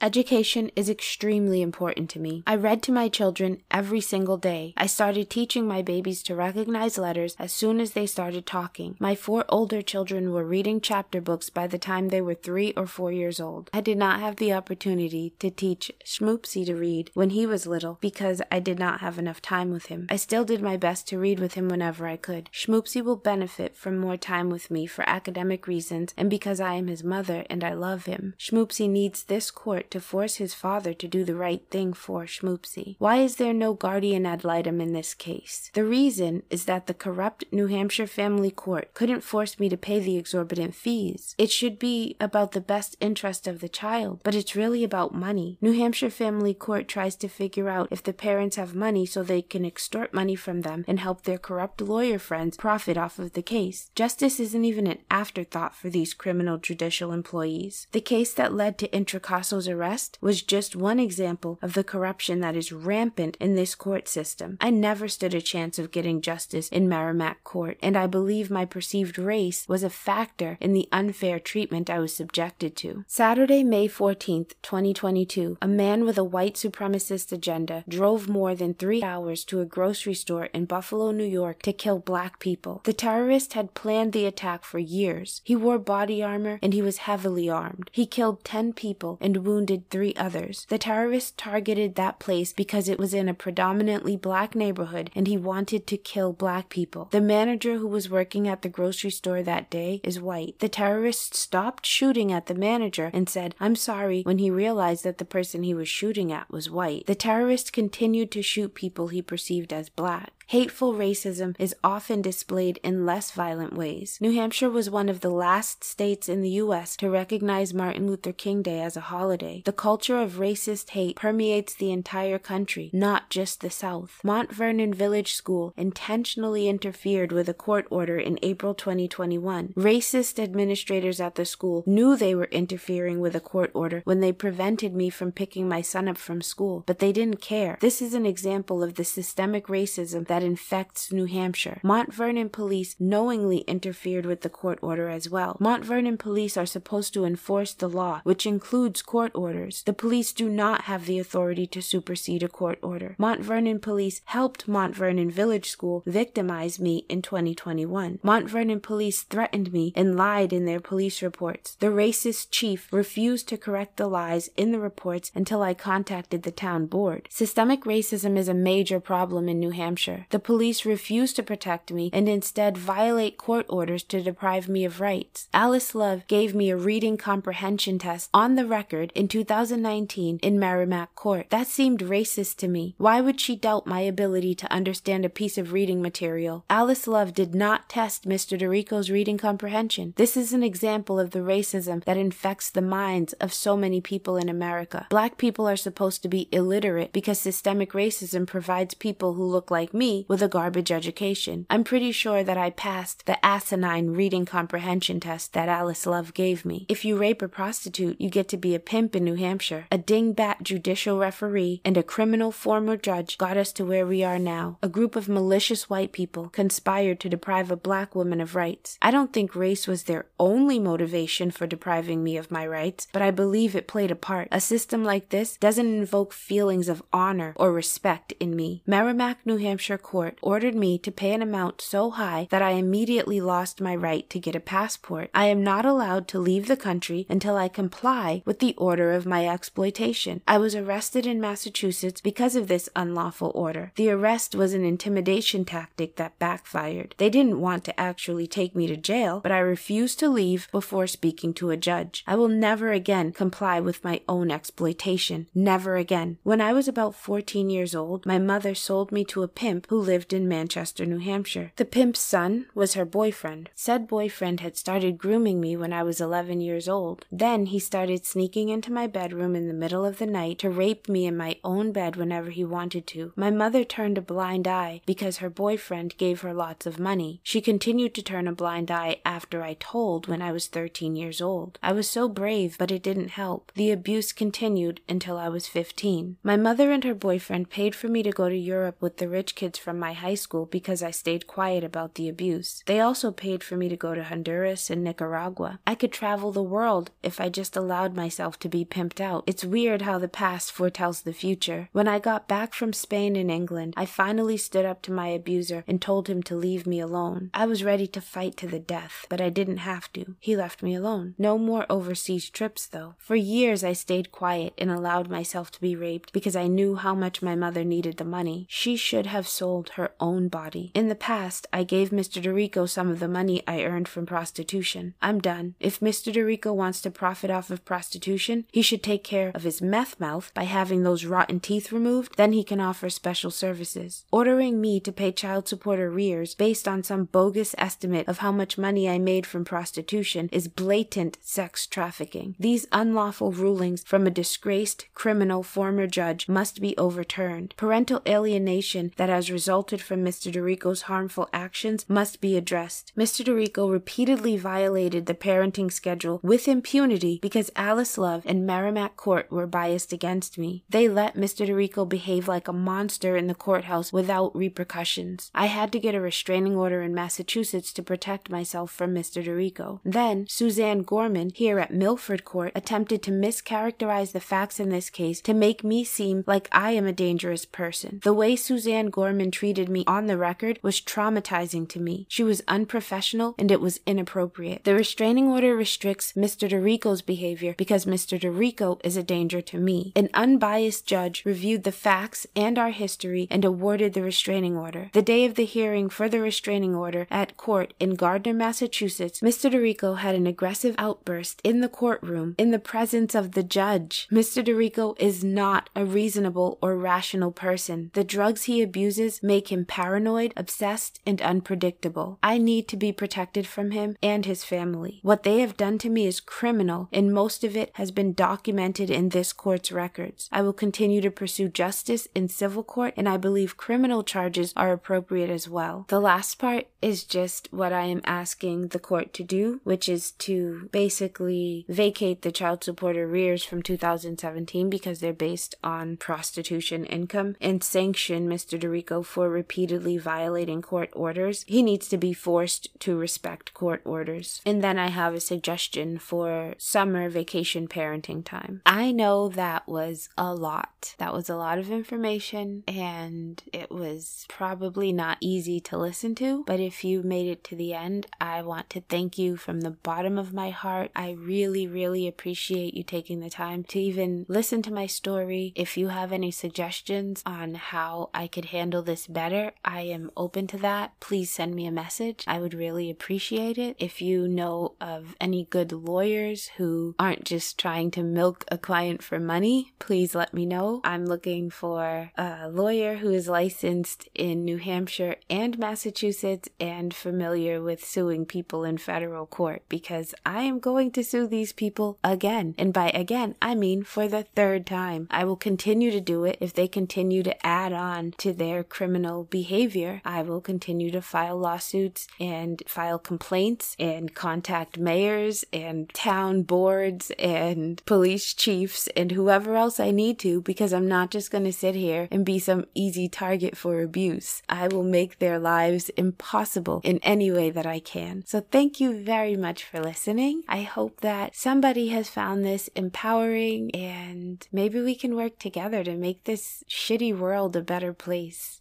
Education 0.00 0.70
is 0.76 0.88
extremely 0.88 1.60
important 1.60 2.08
to 2.10 2.20
me. 2.20 2.44
I 2.46 2.54
read 2.54 2.84
to 2.84 2.92
my 2.92 3.08
children 3.08 3.62
every 3.68 4.00
single 4.00 4.37
day. 4.37 4.75
I 4.76 4.87
started 4.87 5.28
teaching 5.28 5.66
my 5.66 5.82
babies 5.82 6.22
to 6.25 6.37
recognize 6.37 6.99
letters 6.99 7.34
as 7.37 7.52
soon 7.52 7.80
as 7.80 7.92
they 7.92 8.06
started 8.06 8.46
talking. 8.46 8.94
My 9.00 9.16
four 9.16 9.44
older 9.49 9.82
children 9.82 10.32
were 10.32 10.44
reading 10.44 10.80
chapter 10.80 11.20
books 11.20 11.50
by 11.50 11.66
the 11.66 11.78
time 11.78 12.08
they 12.08 12.20
were 12.20 12.34
three 12.34 12.72
or 12.76 12.87
four 12.87 13.10
years 13.10 13.40
old. 13.40 13.70
I 13.75 13.80
did 13.80 13.99
not 13.99 14.20
have 14.20 14.37
the 14.37 14.52
opportunity 14.52 15.32
to 15.40 15.50
teach 15.50 15.90
Schmoopsy 16.04 16.64
to 16.66 16.76
read 16.76 17.10
when 17.14 17.30
he 17.30 17.44
was 17.44 17.66
little 17.66 17.99
because 18.00 18.20
I 18.21 18.61
did 18.61 18.79
not 18.79 19.00
have 19.00 19.19
enough 19.19 19.41
time 19.43 19.71
with 19.71 19.87
him. 19.87 20.07
I 20.11 20.17
still 20.17 20.45
did 20.45 20.62
my 20.62 20.77
best 20.77 21.09
to 21.09 21.19
read 21.19 21.41
with 21.41 21.55
him 21.55 21.69
whenever 21.69 22.07
I 22.07 22.17
could. 22.17 22.50
Schmoopsy 22.53 23.03
will 23.03 23.17
benefit 23.17 23.77
from 23.77 23.99
more 23.99 24.17
time 24.17 24.50
with 24.50 24.71
me 24.71 24.87
for 24.87 25.09
academic 25.09 25.67
reasons 25.67 26.15
and 26.17 26.29
because 26.29 26.61
I 26.61 26.75
am 26.75 26.87
his 26.87 27.03
mother 27.03 27.45
and 27.49 27.65
I 27.65 27.75
love 27.75 28.07
him. 28.07 28.35
Schmoopsy 28.39 28.89
needs 28.89 29.25
this 29.25 29.50
court 29.50 29.91
to 29.91 30.00
force 30.00 30.37
his 30.37 30.55
father 30.55 30.93
to 30.95 31.09
do 31.09 31.25
the 31.25 31.35
right 31.35 31.62
thing 31.71 31.93
for 31.93 32.25
Schmoopsy. 32.25 32.97
Why 32.99 33.17
is 33.17 33.37
there 33.37 33.55
no 33.55 33.75
guardian 33.75 34.27
ad 34.27 34.45
litem 34.45 34.81
in 34.81 34.93
this 34.93 35.15
case? 35.15 35.71
The 35.75 35.85
reason 35.85 36.43
is 36.50 36.65
that 36.67 36.87
the 36.87 36.95
corrupt 36.95 37.45
New 37.53 37.67
Hampshire 37.67 38.07
family 38.07 38.50
court 38.50 38.93
couldn't 38.95 39.23
force 39.23 39.59
me 39.59 39.69
to 39.69 39.77
pay 39.77 40.00
the 40.00 40.17
exorbitant 40.17 40.75
fees. 40.75 41.35
It 41.39 41.50
should 41.50 41.79
be 41.79 42.17
about 42.21 42.53
the 42.53 42.61
best 42.61 42.97
interest 43.00 43.47
of 43.47 43.61
the 43.61 43.69
child, 43.69 44.21
but 44.23 44.35
it's 44.35 44.57
really 44.57 44.85
about 44.85 45.15
money. 45.15 45.59
New 45.61 45.73
Hampshire 45.73 46.11
family 46.11 46.55
court 46.55 46.89
tries 46.89 47.17
to 47.17 47.29
figure 47.29 47.69
out 47.69 47.89
if 47.91 48.03
the 48.03 48.10
parents 48.12 48.57
have 48.57 48.75
money 48.75 49.07
so 49.07 49.23
they 49.23 49.43
can 49.43 49.64
extort 49.64 50.14
money 50.14 50.35
from 50.35 50.62
them 50.62 50.85
and 50.87 51.00
help 51.00 51.23
their 51.23 51.38
corrupt 51.38 51.81
lawyer 51.81 52.19
friends 52.19 52.57
profit 52.57 52.97
off 52.97 53.19
of 53.19 53.33
the 53.33 53.43
case. 53.43 53.90
Justice 53.95 54.40
isn't 54.40 54.64
even 54.64 54.87
an 54.87 54.99
afterthought 55.11 55.75
for 55.75 55.90
these 55.90 56.14
criminal 56.14 56.59
judicial 56.59 57.12
employees. 57.12 57.87
The 57.93 58.00
case 58.00 58.33
that 58.35 58.55
led 58.55 58.79
to 58.79 58.88
Introcaso's 58.95 59.69
arrest 59.69 60.19
was 60.21 60.43
just 60.43 60.76
one 60.76 60.99
example 60.99 61.59
of 61.62 61.75
the 61.75 61.85
corruption 61.85 62.40
that 62.40 62.57
is 62.57 62.73
rampant 62.73 63.37
in 63.40 63.55
this 63.55 63.75
court 63.75 64.09
system. 64.09 64.59
I 64.61 64.71
never 64.71 65.09
stood 65.09 65.35
a 65.35 65.40
chance 65.40 65.79
of 65.79 65.90
getting 65.90 66.21
justice 66.21 66.69
in 66.69 66.88
Merrimack 66.88 67.45
Court, 67.45 67.79
and 67.83 67.97
I 67.97 68.07
believe 68.07 68.50
my 68.50 68.64
perceived 68.64 69.19
race 69.19 69.67
was 69.69 69.83
a 69.83 69.90
factor 69.90 70.59
in 70.61 70.73
the 70.73 70.88
unfair 70.93 71.38
treatment 71.38 71.90
I 71.90 71.99
was 71.99 72.14
subjected 72.14 72.76
to. 72.76 73.05
Saturday, 73.07 73.62
May 73.62 73.88
14th, 73.88 74.52
2022, 74.62 75.59
a 75.61 75.69
man 75.69 76.05
with 76.05 76.19
a 76.19 76.25
white 76.25 76.55
supremacist 76.55 77.33
agenda 77.33 77.85
drove 78.00 78.30
more 78.30 78.54
than 78.54 78.73
three 78.73 79.02
hours 79.02 79.45
to 79.45 79.61
a 79.61 79.66
grocery 79.66 80.14
store 80.14 80.47
in 80.54 80.64
Buffalo, 80.64 81.11
New 81.11 81.23
York 81.23 81.61
to 81.61 81.71
kill 81.71 81.99
black 81.99 82.38
people. 82.38 82.80
The 82.85 82.95
terrorist 82.95 83.52
had 83.52 83.75
planned 83.75 84.14
the 84.14 84.25
attack 84.25 84.64
for 84.64 84.78
years. 84.78 85.42
He 85.45 85.54
wore 85.54 85.78
body 85.78 86.23
armor 86.23 86.59
and 86.62 86.73
he 86.73 86.80
was 86.80 87.04
heavily 87.09 87.50
armed. 87.50 87.90
He 87.92 88.07
killed 88.07 88.42
10 88.42 88.73
people 88.73 89.19
and 89.21 89.45
wounded 89.45 89.90
three 89.90 90.14
others. 90.16 90.66
The 90.71 90.78
terrorist 90.78 91.37
targeted 91.37 91.95
that 91.97 92.19
place 92.19 92.54
because 92.54 92.88
it 92.88 92.99
was 92.99 93.12
in 93.12 93.28
a 93.28 93.35
predominantly 93.35 94.16
black 94.16 94.54
neighborhood 94.54 95.11
and 95.14 95.26
he 95.26 95.37
wanted 95.37 95.87
to 95.88 95.99
kill 95.99 96.33
black 96.33 96.71
people. 96.71 97.11
The 97.11 97.21
manager 97.21 97.76
who 97.76 97.87
was 97.87 98.09
working 98.09 98.49
at 98.49 98.62
the 98.62 98.71
grocery 98.71 99.11
store 99.11 99.42
that 99.42 99.69
day 99.69 100.00
is 100.02 100.19
white. 100.19 100.59
The 100.61 100.71
terrorist 100.71 101.35
stopped 101.35 101.85
shooting 101.85 102.33
at 102.33 102.47
the 102.47 102.54
manager 102.54 103.11
and 103.12 103.28
said, 103.28 103.54
I'm 103.61 103.76
sorry, 103.76 104.23
when 104.23 104.38
he 104.38 104.50
realized 104.50 105.04
that 105.04 105.19
the 105.19 105.26
person 105.26 105.64
he 105.64 105.75
was 105.75 105.87
shooting 105.90 106.33
at 106.33 106.50
was 106.50 106.71
white. 106.71 107.04
The 107.04 107.14
terrorist 107.14 107.75
continued 107.75 107.89
to 108.32 108.42
shoot 108.42 108.75
people 108.75 109.09
he 109.09 109.23
perceived 109.23 109.73
as 109.73 109.88
black. 109.88 110.39
Hateful 110.50 110.95
racism 110.95 111.54
is 111.61 111.76
often 111.85 112.23
displayed 112.23 112.80
in 112.83 113.07
less 113.07 113.30
violent 113.30 113.73
ways. 113.73 114.19
New 114.21 114.33
Hampshire 114.33 114.69
was 114.69 114.90
one 114.90 115.09
of 115.09 115.21
the 115.21 115.30
last 115.30 115.85
states 115.85 116.28
in 116.28 116.40
the 116.40 116.59
U.S. 116.64 116.97
to 116.97 117.09
recognize 117.09 117.73
Martin 117.73 118.09
Luther 118.09 118.33
King 118.33 118.61
Day 118.61 118.80
as 118.80 118.97
a 118.97 119.12
holiday. 119.12 119.62
The 119.64 119.73
culture 119.73 120.19
of 120.19 120.40
racist 120.40 120.90
hate 120.90 121.14
permeates 121.14 121.75
the 121.75 121.92
entire 121.92 122.40
country, 122.40 122.90
not 122.92 123.30
just 123.30 123.61
the 123.61 123.71
South. 123.71 124.21
Mont 124.25 124.52
Vernon 124.52 124.92
Village 124.92 125.35
School 125.35 125.73
intentionally 125.76 126.69
interfered 126.69 127.30
with 127.30 127.49
a 127.49 127.54
court 127.54 127.87
order 127.88 128.19
in 128.19 128.37
April 128.42 128.75
2021. 128.75 129.75
Racist 129.76 130.42
administrators 130.42 131.21
at 131.21 131.37
the 131.37 131.45
school 131.45 131.85
knew 131.87 132.16
they 132.16 132.35
were 132.35 132.47
interfering 132.50 133.21
with 133.21 133.37
a 133.37 133.40
court 133.40 133.71
order 133.73 134.02
when 134.04 134.19
they 134.19 134.33
prevented 134.33 134.97
me 134.97 135.11
from 135.11 135.30
picking 135.30 135.69
my 135.69 135.80
son 135.80 136.09
up 136.09 136.19
from 136.19 136.42
school, 136.42 136.83
but 136.88 136.99
they 136.99 137.12
didn't 137.12 137.40
care. 137.40 137.78
This 137.80 138.02
is 138.02 138.14
an 138.14 138.26
example 138.26 138.83
of 138.83 138.97
the 138.97 139.04
systemic 139.04 139.69
racism 139.69 140.26
that 140.26 140.39
that 140.40 140.47
infects 140.47 141.12
New 141.12 141.26
Hampshire. 141.26 141.80
Mont 141.82 142.14
Vernon 142.14 142.49
police 142.49 142.97
knowingly 142.99 143.59
interfered 143.59 144.25
with 144.25 144.40
the 144.40 144.49
court 144.49 144.78
order 144.80 145.09
as 145.09 145.28
well. 145.28 145.56
Mont 145.61 145.85
Vernon 145.85 146.16
police 146.16 146.56
are 146.56 146.66
supposed 146.66 147.12
to 147.12 147.26
enforce 147.26 147.75
the 147.75 147.88
law, 147.88 148.23
which 148.25 148.47
includes 148.47 149.02
court 149.02 149.32
orders. 149.35 149.82
The 149.82 149.92
police 149.92 150.32
do 150.32 150.49
not 150.49 150.82
have 150.82 151.04
the 151.04 151.18
authority 151.18 151.66
to 151.68 151.82
supersede 151.82 152.42
a 152.42 152.49
court 152.49 152.78
order. 152.82 153.16
Mont 153.18 153.40
Vernon 153.42 153.80
police 153.80 154.23
helped 154.26 154.66
Mont 154.66 154.97
Vernon 154.97 155.30
Village 155.30 155.68
School 155.68 156.02
victimize 156.06 156.80
me 156.80 157.04
in 157.11 157.20
2021. 157.20 158.18
Mont 158.23 158.49
Vernon 158.49 158.80
police 158.80 159.23
threatened 159.23 159.73
me 159.73 159.92
and 159.94 160.16
lied 160.16 160.54
in 160.54 160.64
their 160.64 160.80
police 160.80 161.20
reports. 161.23 161.76
The 161.80 161.88
racist 161.88 162.49
chief 162.50 162.90
refused 162.92 163.47
to 163.49 163.59
correct 163.59 163.99
the 163.99 164.09
lies 164.09 164.49
in 164.56 164.73
the 164.73 164.80
reports 164.80 165.30
until 165.35 165.62
I 165.62 165.75
contacted 165.75 166.44
the 166.44 166.50
town 166.50 166.87
board. 166.87 167.28
Systemic 167.30 167.82
racism 167.82 168.38
is 168.38 168.49
a 168.49 168.54
major 168.54 169.00
problem 169.00 169.49
in 169.49 169.61
New 169.61 169.70
Hampshire. 169.70 170.26
The 170.30 170.38
police 170.38 170.84
refuse 170.84 171.32
to 171.34 171.42
protect 171.42 171.92
me 171.92 172.08
and 172.12 172.28
instead 172.28 172.78
violate 172.78 173.37
court 173.37 173.66
orders 173.68 174.04
to 174.04 174.22
deprive 174.22 174.68
me 174.68 174.84
of 174.84 175.00
rights. 175.00 175.49
Alice 175.52 175.92
Love 175.92 176.25
gave 176.28 176.54
me 176.54 176.70
a 176.70 176.76
reading 176.76 177.16
comprehension 177.16 177.99
test 177.99 178.30
on 178.32 178.54
the 178.54 178.64
record 178.64 179.10
in 179.16 179.26
2019 179.26 180.38
in 180.40 180.58
Merrimack 180.58 181.16
Court. 181.16 181.50
That 181.50 181.66
seemed 181.66 182.00
racist 182.00 182.58
to 182.58 182.68
me. 182.68 182.94
Why 182.96 183.20
would 183.20 183.40
she 183.40 183.56
doubt 183.56 183.88
my 183.88 184.02
ability 184.02 184.54
to 184.54 184.72
understand 184.72 185.25
a 185.25 185.28
piece 185.28 185.58
of 185.58 185.72
reading 185.72 186.00
material? 186.00 186.64
Alice 186.70 187.08
Love 187.08 187.34
did 187.34 187.52
not 187.52 187.88
test 187.88 188.28
Mr. 188.28 188.56
DeRico's 188.56 189.10
reading 189.10 189.37
comprehension. 189.37 190.14
This 190.16 190.37
is 190.37 190.52
an 190.52 190.62
example 190.62 191.18
of 191.18 191.32
the 191.32 191.40
racism 191.40 192.04
that 192.04 192.16
infects 192.16 192.70
the 192.70 192.80
minds 192.82 193.32
of 193.34 193.52
so 193.52 193.76
many 193.76 194.00
people 194.00 194.37
in 194.37 194.49
America. 194.49 195.08
Black 195.10 195.38
people 195.38 195.68
are 195.68 195.76
supposed 195.76 196.22
to 196.22 196.28
be 196.28 196.49
illiterate 196.52 197.12
because 197.12 197.40
systemic 197.40 197.92
racism 197.94 198.46
provides 198.46 198.94
people 198.94 199.34
who 199.34 199.44
look 199.44 199.72
like 199.72 199.92
me 199.92 200.20
with 200.29 200.43
a 200.43 200.49
garbage 200.49 200.91
education. 200.91 201.67
I'm 201.71 201.85
pretty 201.85 202.12
sure 202.12 202.43
that 202.43 202.57
I 202.57 202.71
passed 202.71 203.27
the 203.27 203.45
asinine 203.45 204.11
reading 204.11 204.45
comprehension 204.45 205.21
test 205.21 205.53
that 205.53 205.69
Alice 205.69 206.07
Love 206.07 206.35
gave 206.35 206.65
me. 206.65 206.87
If 206.89 207.05
you 207.05 207.17
rape 207.17 207.43
a 207.43 207.49
prostitute, 207.49 208.21
you 208.21 208.31
get 208.31 208.49
to 208.49 208.57
be 208.57 208.75
a 208.75 208.81
pimp 208.81 209.17
in 209.17 209.25
New 209.25 209.37
Hampshire. 209.37 209.87
A 209.91 209.99
dingbat 209.99 210.62
judicial 210.62 211.19
referee 211.19 211.81
and 211.85 211.97
a 211.97 212.03
criminal 212.03 212.53
former 212.53 212.97
judge 212.97 213.39
got 213.39 213.57
us 213.57 213.73
to 213.73 213.85
where 213.85 214.07
we 214.07 214.23
are 214.23 214.39
now. 214.39 214.79
A 214.83 214.89
group 214.89 215.17
of 215.17 215.29
malicious 215.29 215.89
white 215.89 216.12
people 216.12 216.49
conspired 216.49 217.21
to 217.21 217.29
deprive 217.29 217.71
a 217.71 217.77
black 217.77 218.15
woman 218.15 218.41
of 218.41 218.55
rights. 218.55 218.99
I 219.00 219.11
don't 219.11 219.33
think 219.33 219.55
race 219.55 219.87
was 219.87 220.05
their 220.05 220.27
only 220.39 220.79
motivation 220.79 221.50
for 221.50 221.67
depriving 221.67 222.23
me 222.23 222.37
of 222.37 222.50
my 222.50 222.67
rights, 222.67 223.07
but 223.12 223.23
I 223.23 223.31
believe 223.31 223.75
it 223.75 223.89
played 223.89 224.11
a 224.11 224.17
part. 224.17 224.49
A 224.50 224.61
system 224.61 225.05
like 225.05 225.29
this 225.29 225.57
doesn't 225.57 225.87
invoke 225.87 226.33
feelings 226.33 226.89
of 226.89 227.03
honor 227.12 227.53
or 227.57 227.73
respect 227.73 228.33
in 228.41 228.57
me. 228.57 228.83
Merrimack, 228.87 229.39
New 229.45 229.57
Hampshire 229.57 229.99
court 230.11 230.37
ordered 230.43 230.75
me 230.75 230.99
to 230.99 231.12
pay 231.12 231.33
an 231.33 231.40
amount 231.40 231.81
so 231.81 232.11
high 232.11 232.49
that 232.50 232.61
I 232.61 232.71
immediately 232.71 233.40
lost 233.40 233.81
my 233.81 233.95
right 233.95 234.29
to 234.31 234.40
get 234.40 234.57
a 234.57 234.61
passport. 234.76 235.31
I 235.33 235.45
am 235.45 235.62
not 235.62 235.87
allowed 235.87 236.26
to 236.29 236.40
leave 236.40 236.67
the 236.67 236.76
country 236.76 237.26
until 237.29 237.57
I 237.57 237.69
comply 237.69 238.43
with 238.45 238.59
the 238.59 238.75
order 238.76 239.12
of 239.12 239.25
my 239.25 239.47
exploitation. 239.47 240.43
I 240.49 240.59
was 240.59 240.75
arrested 240.75 241.26
in 241.26 241.40
Massachusetts 241.40 242.21
because 242.21 242.57
of 242.57 242.67
this 242.67 242.88
unlawful 242.97 243.52
order. 243.55 243.93
The 243.95 244.11
arrest 244.11 244.57
was 244.57 244.75
an 244.75 244.85
intimidation 244.85 245.64
tactic 245.64 246.17
that 246.17 246.40
backfired. 246.40 247.14
They 247.19 247.31
didn't 247.31 247.61
want 247.61 247.85
to 247.85 248.00
actually 248.00 248.49
take 248.49 248.75
me 248.75 248.88
to 248.88 248.97
jail, 248.97 249.38
but 249.38 249.52
I 249.52 249.61
refused 249.61 250.19
to 250.19 250.29
leave 250.29 250.67
before 250.73 251.07
speaking 251.07 251.55
to 251.55 251.71
a 251.71 251.76
judge. 251.76 252.25
I 252.26 252.35
will 252.35 252.49
never 252.49 252.90
again 252.90 253.31
comply 253.31 253.79
with 253.79 254.02
my 254.02 254.23
own 254.29 254.50
exploitation. 254.50 255.47
Never 255.55 255.95
again. 255.95 256.38
When 256.43 256.61
I 256.61 256.73
was 256.73 256.88
about 256.88 257.14
14 257.14 257.71
years 257.71 257.95
old, 257.95 258.26
my 258.26 258.40
mother 258.40 258.75
sold 258.75 259.12
me 259.12 259.25
to 259.26 259.45
a 259.45 259.49
pimp 259.49 259.87
who 259.90 260.00
lived 260.00 260.32
in 260.32 260.47
Manchester, 260.47 261.04
New 261.04 261.18
Hampshire. 261.18 261.73
The 261.75 261.85
pimp's 261.85 262.20
son 262.20 262.66
was 262.76 262.94
her 262.94 263.04
boyfriend. 263.04 263.70
Said 263.75 264.06
boyfriend 264.06 264.61
had 264.61 264.76
started 264.76 265.18
grooming 265.18 265.61
me 265.61 265.76
when 265.76 265.92
I 265.92 266.04
was 266.04 266.20
11 266.20 266.61
years 266.61 266.88
old. 266.88 267.26
Then 267.32 267.66
he 267.66 267.80
started 267.80 268.25
sneaking 268.25 268.68
into 268.68 268.92
my 268.92 269.09
bedroom 269.09 269.56
in 269.56 269.66
the 269.66 269.75
middle 269.75 270.04
of 270.04 270.18
the 270.18 270.26
night 270.26 270.61
to 270.61 270.70
rape 270.70 271.09
me 271.09 271.26
in 271.26 271.37
my 271.37 271.56
own 271.64 271.90
bed 271.90 272.14
whenever 272.14 272.50
he 272.50 272.64
wanted 272.64 273.04
to. 273.09 273.32
My 273.35 273.50
mother 273.50 273.82
turned 273.82 274.16
a 274.16 274.23
blind 274.23 274.68
eye 274.68 275.00
because 275.06 275.38
her 275.38 275.50
boyfriend 275.50 276.16
gave 276.18 276.42
her 276.42 276.54
lots 276.54 276.87
of 276.87 277.00
money. 277.00 277.40
She 277.42 277.61
continued 277.61 278.14
to 278.14 278.23
turn 278.23 278.47
a 278.47 278.52
blind 278.52 278.92
eye 278.92 279.16
after 279.25 279.64
I 279.64 279.75
told 279.80 280.28
when 280.28 280.40
I 280.40 280.52
was 280.52 280.68
13 280.68 281.16
years 281.16 281.40
old. 281.40 281.80
I 281.82 281.90
was 281.90 282.09
so 282.09 282.28
brave, 282.28 282.76
but 282.78 282.92
it 282.92 283.02
didn't 283.02 283.30
help. 283.30 283.73
The 283.75 283.90
abuse 283.90 284.32
continued 284.32 285.00
until 285.09 285.37
I 285.37 285.49
was 285.49 285.66
15. 285.66 286.37
My 286.44 286.56
mother 286.56 286.92
and 286.92 287.02
her 287.02 287.14
boyfriend 287.14 287.70
paid 287.70 287.97
for 287.97 288.06
me 288.06 288.23
to 288.23 288.30
go 288.30 288.49
to 288.49 288.56
Europe 288.56 288.97
with 289.00 289.16
the 289.16 289.28
rich 289.28 289.56
kids 289.56 289.79
from 289.80 289.99
my 289.99 290.12
high 290.12 290.34
school 290.34 290.66
because 290.66 291.02
I 291.02 291.10
stayed 291.10 291.46
quiet 291.46 291.82
about 291.82 292.14
the 292.14 292.28
abuse. 292.28 292.82
They 292.87 293.00
also 293.00 293.32
paid 293.32 293.64
for 293.64 293.76
me 293.76 293.88
to 293.88 293.96
go 293.96 294.14
to 294.14 294.25
Honduras 294.25 294.90
and 294.90 295.02
Nicaragua. 295.02 295.80
I 295.87 295.94
could 295.94 296.12
travel 296.12 296.52
the 296.52 296.62
world 296.62 297.10
if 297.22 297.40
I 297.40 297.49
just 297.49 297.76
allowed 297.76 298.14
myself 298.14 298.58
to 298.60 298.68
be 298.68 298.84
pimped 298.84 299.20
out. 299.20 299.44
It's 299.46 299.64
weird 299.64 300.02
how 300.02 300.18
the 300.18 300.28
past 300.28 300.70
foretells 300.70 301.22
the 301.22 301.32
future. 301.32 301.88
When 301.92 302.06
I 302.06 302.18
got 302.18 302.46
back 302.46 302.75
from 302.75 302.92
Spain 302.92 303.37
and 303.37 303.50
England, 303.50 303.94
I 303.96 304.04
finally 304.06 304.56
stood 304.56 304.84
up 304.84 305.00
to 305.02 305.12
my 305.12 305.28
abuser 305.28 305.84
and 305.87 306.00
told 306.00 306.28
him 306.28 306.42
to 306.44 306.54
leave 306.54 306.87
me 306.87 307.00
alone. 307.00 307.50
I 307.54 307.66
was 307.66 307.82
ready 307.82 308.06
to 308.08 308.20
fight 308.20 308.56
to 308.58 308.66
the 308.66 308.78
death, 308.78 309.26
but 309.28 309.40
I 309.40 309.49
didn't 309.49 309.78
have 309.78 310.12
to. 310.12 310.37
He 310.38 310.56
left 310.56 310.82
me 310.82 310.94
alone. 310.94 311.34
No 311.38 311.56
more 311.56 311.87
overseas 311.88 312.50
trips, 312.50 312.87
though. 312.87 313.14
For 313.18 313.37
years, 313.37 313.82
I 313.82 313.94
stayed 313.94 314.32
quiet 314.32 314.75
and 314.76 314.90
allowed 314.90 315.30
myself 315.30 315.70
to 315.72 315.80
be 315.80 315.96
raped 315.96 316.32
because 316.32 316.56
I 316.56 316.66
knew 316.66 316.96
how 316.96 317.14
much 317.14 317.42
my 317.42 317.54
mother 317.54 317.84
needed 317.84 318.18
the 318.18 318.25
money. 318.25 318.66
She 318.68 318.96
should 318.96 319.26
have 319.26 319.49
sold 319.49 319.70
her 319.91 320.11
own 320.19 320.49
body. 320.49 320.91
In 320.95 321.09
the 321.09 321.15
past, 321.15 321.67
I 321.73 321.85
gave 321.85 322.11
Mr. 322.11 322.43
DeRico 322.43 322.89
some 322.89 323.11
of 323.11 323.21
the 323.21 323.29
money 323.29 323.62
I 323.67 323.83
earned 323.83 324.09
from 324.09 324.27
prostitution. 324.27 325.15
I'm 325.23 325.41
done. 325.41 325.75
If 325.79 326.00
Mr. 326.00 326.33
DeRico 326.33 326.75
wants 326.75 327.00
to 327.03 327.11
profit 327.11 327.50
off 327.50 327.71
of 327.71 327.85
prostitution, 327.85 328.67
he 328.73 328.83
should 328.83 329.03
take 329.03 329.25
care 329.25 329.53
of 329.55 329.62
his 329.62 329.81
meth 329.81 330.19
mouth 330.19 330.50
by 330.55 330.65
having 330.65 331.03
those 331.03 331.25
rotten 331.25 331.61
teeth 331.61 331.93
removed, 331.93 332.37
then 332.37 332.53
he 332.53 332.65
can 332.65 332.81
offer 332.81 333.09
special 333.09 333.50
services. 333.50 334.25
Ordering 334.31 334.81
me 334.81 335.00
to 335.00 335.12
pay 335.12 335.33
child 335.33 335.69
support 335.69 335.99
arrears 335.99 336.55
based 336.55 336.89
on 336.89 337.03
some 337.03 337.25
bogus 337.25 337.75
estimate 337.79 338.29
of 338.29 338.39
how 338.39 338.53
much 338.53 338.79
money 338.79 339.09
I 339.09 339.19
made 339.19 339.47
from 339.47 339.65
prostitution 339.65 340.49
is 340.53 340.69
blatant 340.69 341.39
sex 341.41 341.87
trafficking. 341.87 342.57
These 342.59 342.87
unlawful 342.93 343.53
rulings 343.53 344.03
from 344.05 344.27
a 344.27 344.31
disgraced 344.31 345.07
criminal 345.15 345.62
former 345.62 346.07
judge 346.07 346.49
must 346.49 346.81
be 346.81 346.97
overturned. 346.97 347.75
Parental 347.77 348.23
alienation 348.27 349.12
that 349.17 349.29
has 349.29 349.50
resulted 349.61 350.00
from 350.00 350.25
Mr. 350.25 350.50
DeRico's 350.50 351.02
harmful 351.02 351.47
actions 351.52 352.07
must 352.09 352.40
be 352.40 352.57
addressed. 352.57 353.12
Mr. 353.14 353.45
DeRico 353.45 353.93
repeatedly 353.93 354.57
violated 354.57 355.26
the 355.26 355.35
parenting 355.35 355.93
schedule 355.93 356.40
with 356.43 356.67
impunity 356.67 357.38
because 357.43 357.71
Alice 357.76 358.17
Love 358.17 358.43
and 358.47 358.67
Merrimack 358.67 359.19
Court 359.19 359.52
were 359.52 359.67
biased 359.67 360.14
against 360.14 360.57
me. 360.57 360.83
They 360.88 361.11
let 361.11 361.37
Mr. 361.37 361.69
DeRico 361.69 362.09
behave 362.09 362.49
like 362.49 362.69
a 362.69 362.73
monster 362.73 363.37
in 363.37 363.49
the 363.49 363.55
courthouse 363.55 364.14
without 364.14 364.57
repercussions. 364.57 365.50
I 365.55 365.67
had 365.67 365.93
to 365.93 366.00
get 366.00 366.14
a 366.14 366.23
restraining 366.23 366.75
order 366.75 367.02
in 367.02 367.14
Massachusetts 367.14 367.93
to 367.93 368.02
protect 368.02 368.49
myself 368.49 368.90
from 368.90 369.14
Mr. 369.14 369.45
DeRico. 369.45 370.00
Then, 370.07 370.47
Suzanne 370.49 371.02
Gorman, 371.02 371.50
here 371.55 371.79
at 371.79 371.93
Milford 371.93 372.47
Court, 372.47 372.73
attempted 372.75 373.23
to 373.25 373.31
mischaracterize 373.31 374.33
the 374.33 374.40
facts 374.40 374.81
in 374.81 374.88
this 374.88 375.11
case 375.11 375.43
to 375.43 375.52
make 375.52 375.85
me 375.85 376.02
seem 376.02 376.45
like 376.47 376.67
I 376.73 376.93
am 376.93 377.07
a 377.07 377.12
dangerous 377.12 377.67
person. 377.67 378.21
The 378.23 378.33
way 378.33 378.57
Suzanne 378.57 379.11
Gorman 379.11 379.50
treated 379.52 379.88
me 379.88 380.04
on 380.07 380.26
the 380.26 380.37
record 380.37 380.78
was 380.83 381.00
traumatizing 381.00 381.88
to 381.88 382.00
me. 382.00 382.26
She 382.28 382.42
was 382.42 382.62
unprofessional 382.69 383.54
and 383.59 383.71
it 383.71 383.80
was 383.80 384.00
inappropriate. 384.07 384.85
The 384.85 384.95
restraining 384.95 385.49
order 385.49 385.75
restricts 385.75 386.33
Mr. 386.35 386.69
DeRico's 386.69 387.23
behavior 387.23 387.75
because 387.76 388.04
Mr. 388.04 388.38
DeRico 388.38 389.00
is 389.04 389.16
a 389.16 389.23
danger 389.23 389.61
to 389.62 389.78
me. 389.78 390.12
An 390.16 390.28
unbiased 390.35 391.07
judge 391.07 391.45
reviewed 391.45 391.85
the 391.85 391.92
facts 391.92 392.47
and 392.54 392.78
our 392.78 392.90
history 392.90 393.47
and 393.50 393.64
awarded 393.64 394.12
the 394.12 394.23
restraining 394.23 394.76
order. 394.76 395.11
The 395.12 395.23
day 395.23 395.45
of 395.45 395.54
the 395.54 395.64
hearing 395.64 396.09
for 396.09 396.28
the 396.28 396.40
restraining 396.40 396.95
order 396.95 397.26
at 397.30 397.57
court 397.57 397.95
in 397.99 398.14
Gardner, 398.14 398.54
Massachusetts, 398.54 399.40
Mr. 399.40 399.73
DeRico 399.73 400.19
had 400.19 400.35
an 400.35 400.47
aggressive 400.47 400.95
outburst 400.99 401.61
in 401.64 401.80
the 401.80 401.88
courtroom 401.88 402.54
in 402.59 402.71
the 402.71 402.78
presence 402.78 403.35
of 403.35 403.52
the 403.52 403.62
judge. 403.62 404.28
Mr. 404.30 404.64
DeRico 404.64 405.14
is 405.21 405.42
not 405.45 405.90
a 405.95 406.04
reasonable 406.04 406.78
or 406.83 406.97
rational 406.97 407.52
person. 407.52 408.11
The 408.14 408.25
drugs 408.25 408.64
he 408.64 408.83
abuses 408.83 409.39
make 409.42 409.70
him 409.70 409.85
paranoid, 409.85 410.52
obsessed, 410.56 411.20
and 411.26 411.40
unpredictable. 411.42 412.38
I 412.42 412.59
need 412.59 412.88
to 412.88 412.97
be 412.97 413.12
protected 413.12 413.66
from 413.66 413.90
him 413.90 414.16
and 414.23 414.47
his 414.47 414.64
family. 414.64 415.20
What 415.23 415.42
they 415.42 415.61
have 415.61 415.76
done 415.76 415.99
to 415.99 416.11
me 416.11 416.26
is 416.26 416.40
criminal, 416.40 417.09
and 417.12 417.32
most 417.32 417.64
of 417.64 417.76
it 417.76 417.90
has 417.94 418.11
been 418.11 418.32
documented 418.32 419.11
in 419.11 419.30
this 419.30 419.52
court's 419.52 419.92
records. 419.92 420.49
I 420.52 420.62
will 420.62 420.73
continue 420.73 421.20
to 421.20 421.30
pursue 421.30 421.68
justice 421.68 422.28
in 422.35 422.49
civil 422.49 422.82
court, 422.82 423.14
and 423.16 423.28
I 423.28 423.37
believe 423.37 423.76
criminal 423.76 424.23
charges 424.23 424.73
are 424.76 424.93
appropriate 424.93 425.50
as 425.50 425.69
well. 425.69 426.06
The 426.08 426.21
last 426.21 426.58
part 426.58 426.86
is 427.02 427.25
just 427.25 427.69
what 427.73 427.93
I 427.93 428.04
am 428.04 428.21
asking 428.25 428.88
the 428.88 428.99
court 428.99 429.32
to 429.34 429.45
do, 429.45 429.80
which 429.84 430.08
is 430.08 430.32
to 430.32 430.88
basically 430.93 431.86
vacate 431.88 432.43
the 432.43 432.52
child 432.52 432.84
support 432.84 433.17
arrears 433.17 433.65
from 433.65 433.82
2017 433.82 434.91
because 434.91 435.21
they're 435.21 435.32
based 435.32 435.75
on 435.82 436.17
prostitution 436.17 437.04
income 437.06 437.56
and 437.60 437.82
sanction 437.82 438.49
Mr. 438.49 438.78
DeRico 438.78 439.25
for 439.30 439.49
repeatedly 439.49 440.19
violating 440.19 440.82
court 440.82 441.08
orders. 441.14 441.64
He 441.69 441.82
needs 441.82 442.08
to 442.08 442.19
be 442.19 442.32
forced 442.32 442.88
to 443.00 443.16
respect 443.16 443.73
court 443.73 444.02
orders. 444.04 444.60
And 444.66 444.82
then 444.82 444.99
I 444.99 445.08
have 445.08 445.34
a 445.34 445.40
suggestion 445.40 446.19
for 446.19 446.75
summer 446.78 447.28
vacation 447.28 447.86
parenting 447.86 448.45
time. 448.45 448.82
I 448.84 449.12
know 449.12 449.49
that 449.49 449.88
was 449.88 450.28
a 450.36 450.52
lot. 450.52 451.14
That 451.19 451.32
was 451.32 451.49
a 451.49 451.56
lot 451.56 451.78
of 451.78 451.90
information 451.90 452.82
and 452.88 453.62
it 453.73 453.90
was 453.90 454.47
probably 454.49 455.12
not 455.12 455.38
easy 455.40 455.78
to 455.80 455.97
listen 455.97 456.34
to, 456.36 456.64
but 456.66 456.80
if 456.80 457.04
you 457.04 457.23
made 457.23 457.47
it 457.47 457.62
to 457.64 457.76
the 457.76 457.95
end, 457.95 458.26
I 458.40 458.62
want 458.62 458.90
to 458.90 459.00
thank 459.02 459.38
you 459.38 459.56
from 459.56 459.82
the 459.82 459.90
bottom 459.90 460.38
of 460.38 460.52
my 460.52 460.71
heart. 460.71 461.10
I 461.14 461.32
really, 461.32 461.86
really 461.86 462.26
appreciate 462.26 462.95
you 462.95 463.04
taking 463.04 463.40
the 463.40 463.50
time 463.50 463.84
to 463.84 464.00
even 464.00 464.45
listen 464.49 464.82
to 464.82 464.93
my 464.93 465.06
story. 465.06 465.73
If 465.76 465.97
you 465.97 466.08
have 466.08 466.32
any 466.32 466.50
suggestions 466.50 467.43
on 467.47 467.75
how 467.75 468.30
I 468.34 468.47
could 468.47 468.66
handle 468.66 469.02
this 469.21 469.26
better, 469.26 469.73
I 469.85 470.02
am 470.02 470.30
open 470.35 470.67
to 470.69 470.78
that. 470.78 471.13
Please 471.21 471.50
send 471.50 471.75
me 471.75 471.87
a 471.87 471.93
message. 471.93 472.45
I 472.47 472.59
would 472.59 472.73
really 472.73 473.11
appreciate 473.11 473.76
it. 473.76 473.97
If 473.99 474.23
you 474.23 474.49
know 474.49 474.95
of 475.00 475.37
any 475.41 475.67
good 475.69 475.93
lawyers 475.93 476.69
who 476.78 477.15
aren't 477.19 477.45
just 477.45 477.78
trying 477.78 478.11
to 478.13 478.23
milk 478.23 478.65
a 478.69 478.78
client 478.78 479.23
for 479.23 479.39
money, 479.39 479.93
please 479.99 480.35
let 480.35 480.54
me 480.54 480.65
know. 480.65 481.02
I'm 481.04 481.26
looking 481.26 481.69
for 481.69 482.30
a 482.37 482.69
lawyer 482.71 483.17
who 483.17 483.30
is 483.30 483.49
licensed 483.49 484.26
in 484.35 484.65
New 484.65 484.78
Hampshire 484.78 485.37
and 485.50 485.78
Massachusetts 485.78 486.71
and 486.78 487.13
familiar 487.13 487.83
with 487.83 488.04
suing 488.04 488.47
people 488.47 488.85
in 488.85 488.97
federal 488.97 489.45
court 489.45 489.83
because 489.91 490.35
I 490.47 490.63
am 490.63 490.78
going 490.78 491.11
to 491.13 491.25
sue 491.25 491.47
these 491.47 491.75
people 491.75 492.19
again. 492.25 492.75
And 492.78 492.95
by 492.95 493.11
again, 493.11 493.54
I 493.61 493.75
mean 493.75 494.02
for 494.02 494.28
the 494.28 494.45
third 494.56 494.87
time. 494.87 495.28
I 495.30 495.45
will 495.45 495.56
continue 495.56 496.11
to 496.11 496.21
do 496.21 496.45
it 496.45 496.56
if 496.61 496.73
they 496.73 496.89
continue 496.89 497.43
to 497.43 497.67
add 497.67 497.93
on 497.93 498.33
to 498.39 498.54
their 498.54 498.83
criminal 499.00 499.45
behavior. 499.45 500.21
I 500.26 500.43
will 500.43 500.60
continue 500.60 501.10
to 501.13 501.23
file 501.23 501.56
lawsuits 501.56 502.28
and 502.39 502.82
file 502.86 503.19
complaints 503.19 503.97
and 503.99 504.34
contact 504.34 504.99
mayors 504.99 505.65
and 505.73 506.13
town 506.13 506.65
boards 506.65 507.32
and 507.39 508.04
police 508.04 508.52
chiefs 508.52 509.08
and 509.17 509.32
whoever 509.32 509.75
else 509.75 509.99
I 509.99 510.10
need 510.10 510.39
to 510.41 510.60
because 510.60 510.93
I'm 510.93 511.08
not 511.08 511.30
just 511.30 511.50
going 511.50 511.65
to 511.65 511.73
sit 511.73 511.95
here 511.95 512.28
and 512.30 512.45
be 512.45 512.58
some 512.58 512.84
easy 512.95 513.26
target 513.26 513.75
for 513.75 514.02
abuse. 514.02 514.60
I 514.69 514.89
will 514.89 515.02
make 515.02 515.39
their 515.39 515.58
lives 515.58 516.10
impossible 516.10 517.00
in 517.02 517.21
any 517.23 517.50
way 517.50 517.71
that 517.71 517.86
I 517.86 518.00
can. 518.00 518.45
So 518.45 518.60
thank 518.60 519.00
you 519.00 519.25
very 519.25 519.56
much 519.56 519.82
for 519.82 519.99
listening. 520.02 520.63
I 520.69 520.82
hope 520.82 521.23
that 521.23 521.56
somebody 521.56 522.08
has 522.08 522.28
found 522.28 522.67
this 522.67 522.91
empowering 522.95 523.95
and 523.95 524.69
maybe 524.71 525.00
we 525.00 525.15
can 525.15 525.36
work 525.36 525.58
together 525.58 526.04
to 526.04 526.17
make 526.17 526.45
this 526.45 526.84
shitty 526.86 527.34
world 527.34 527.75
a 527.76 527.80
better 527.80 528.13
place. 528.13 528.80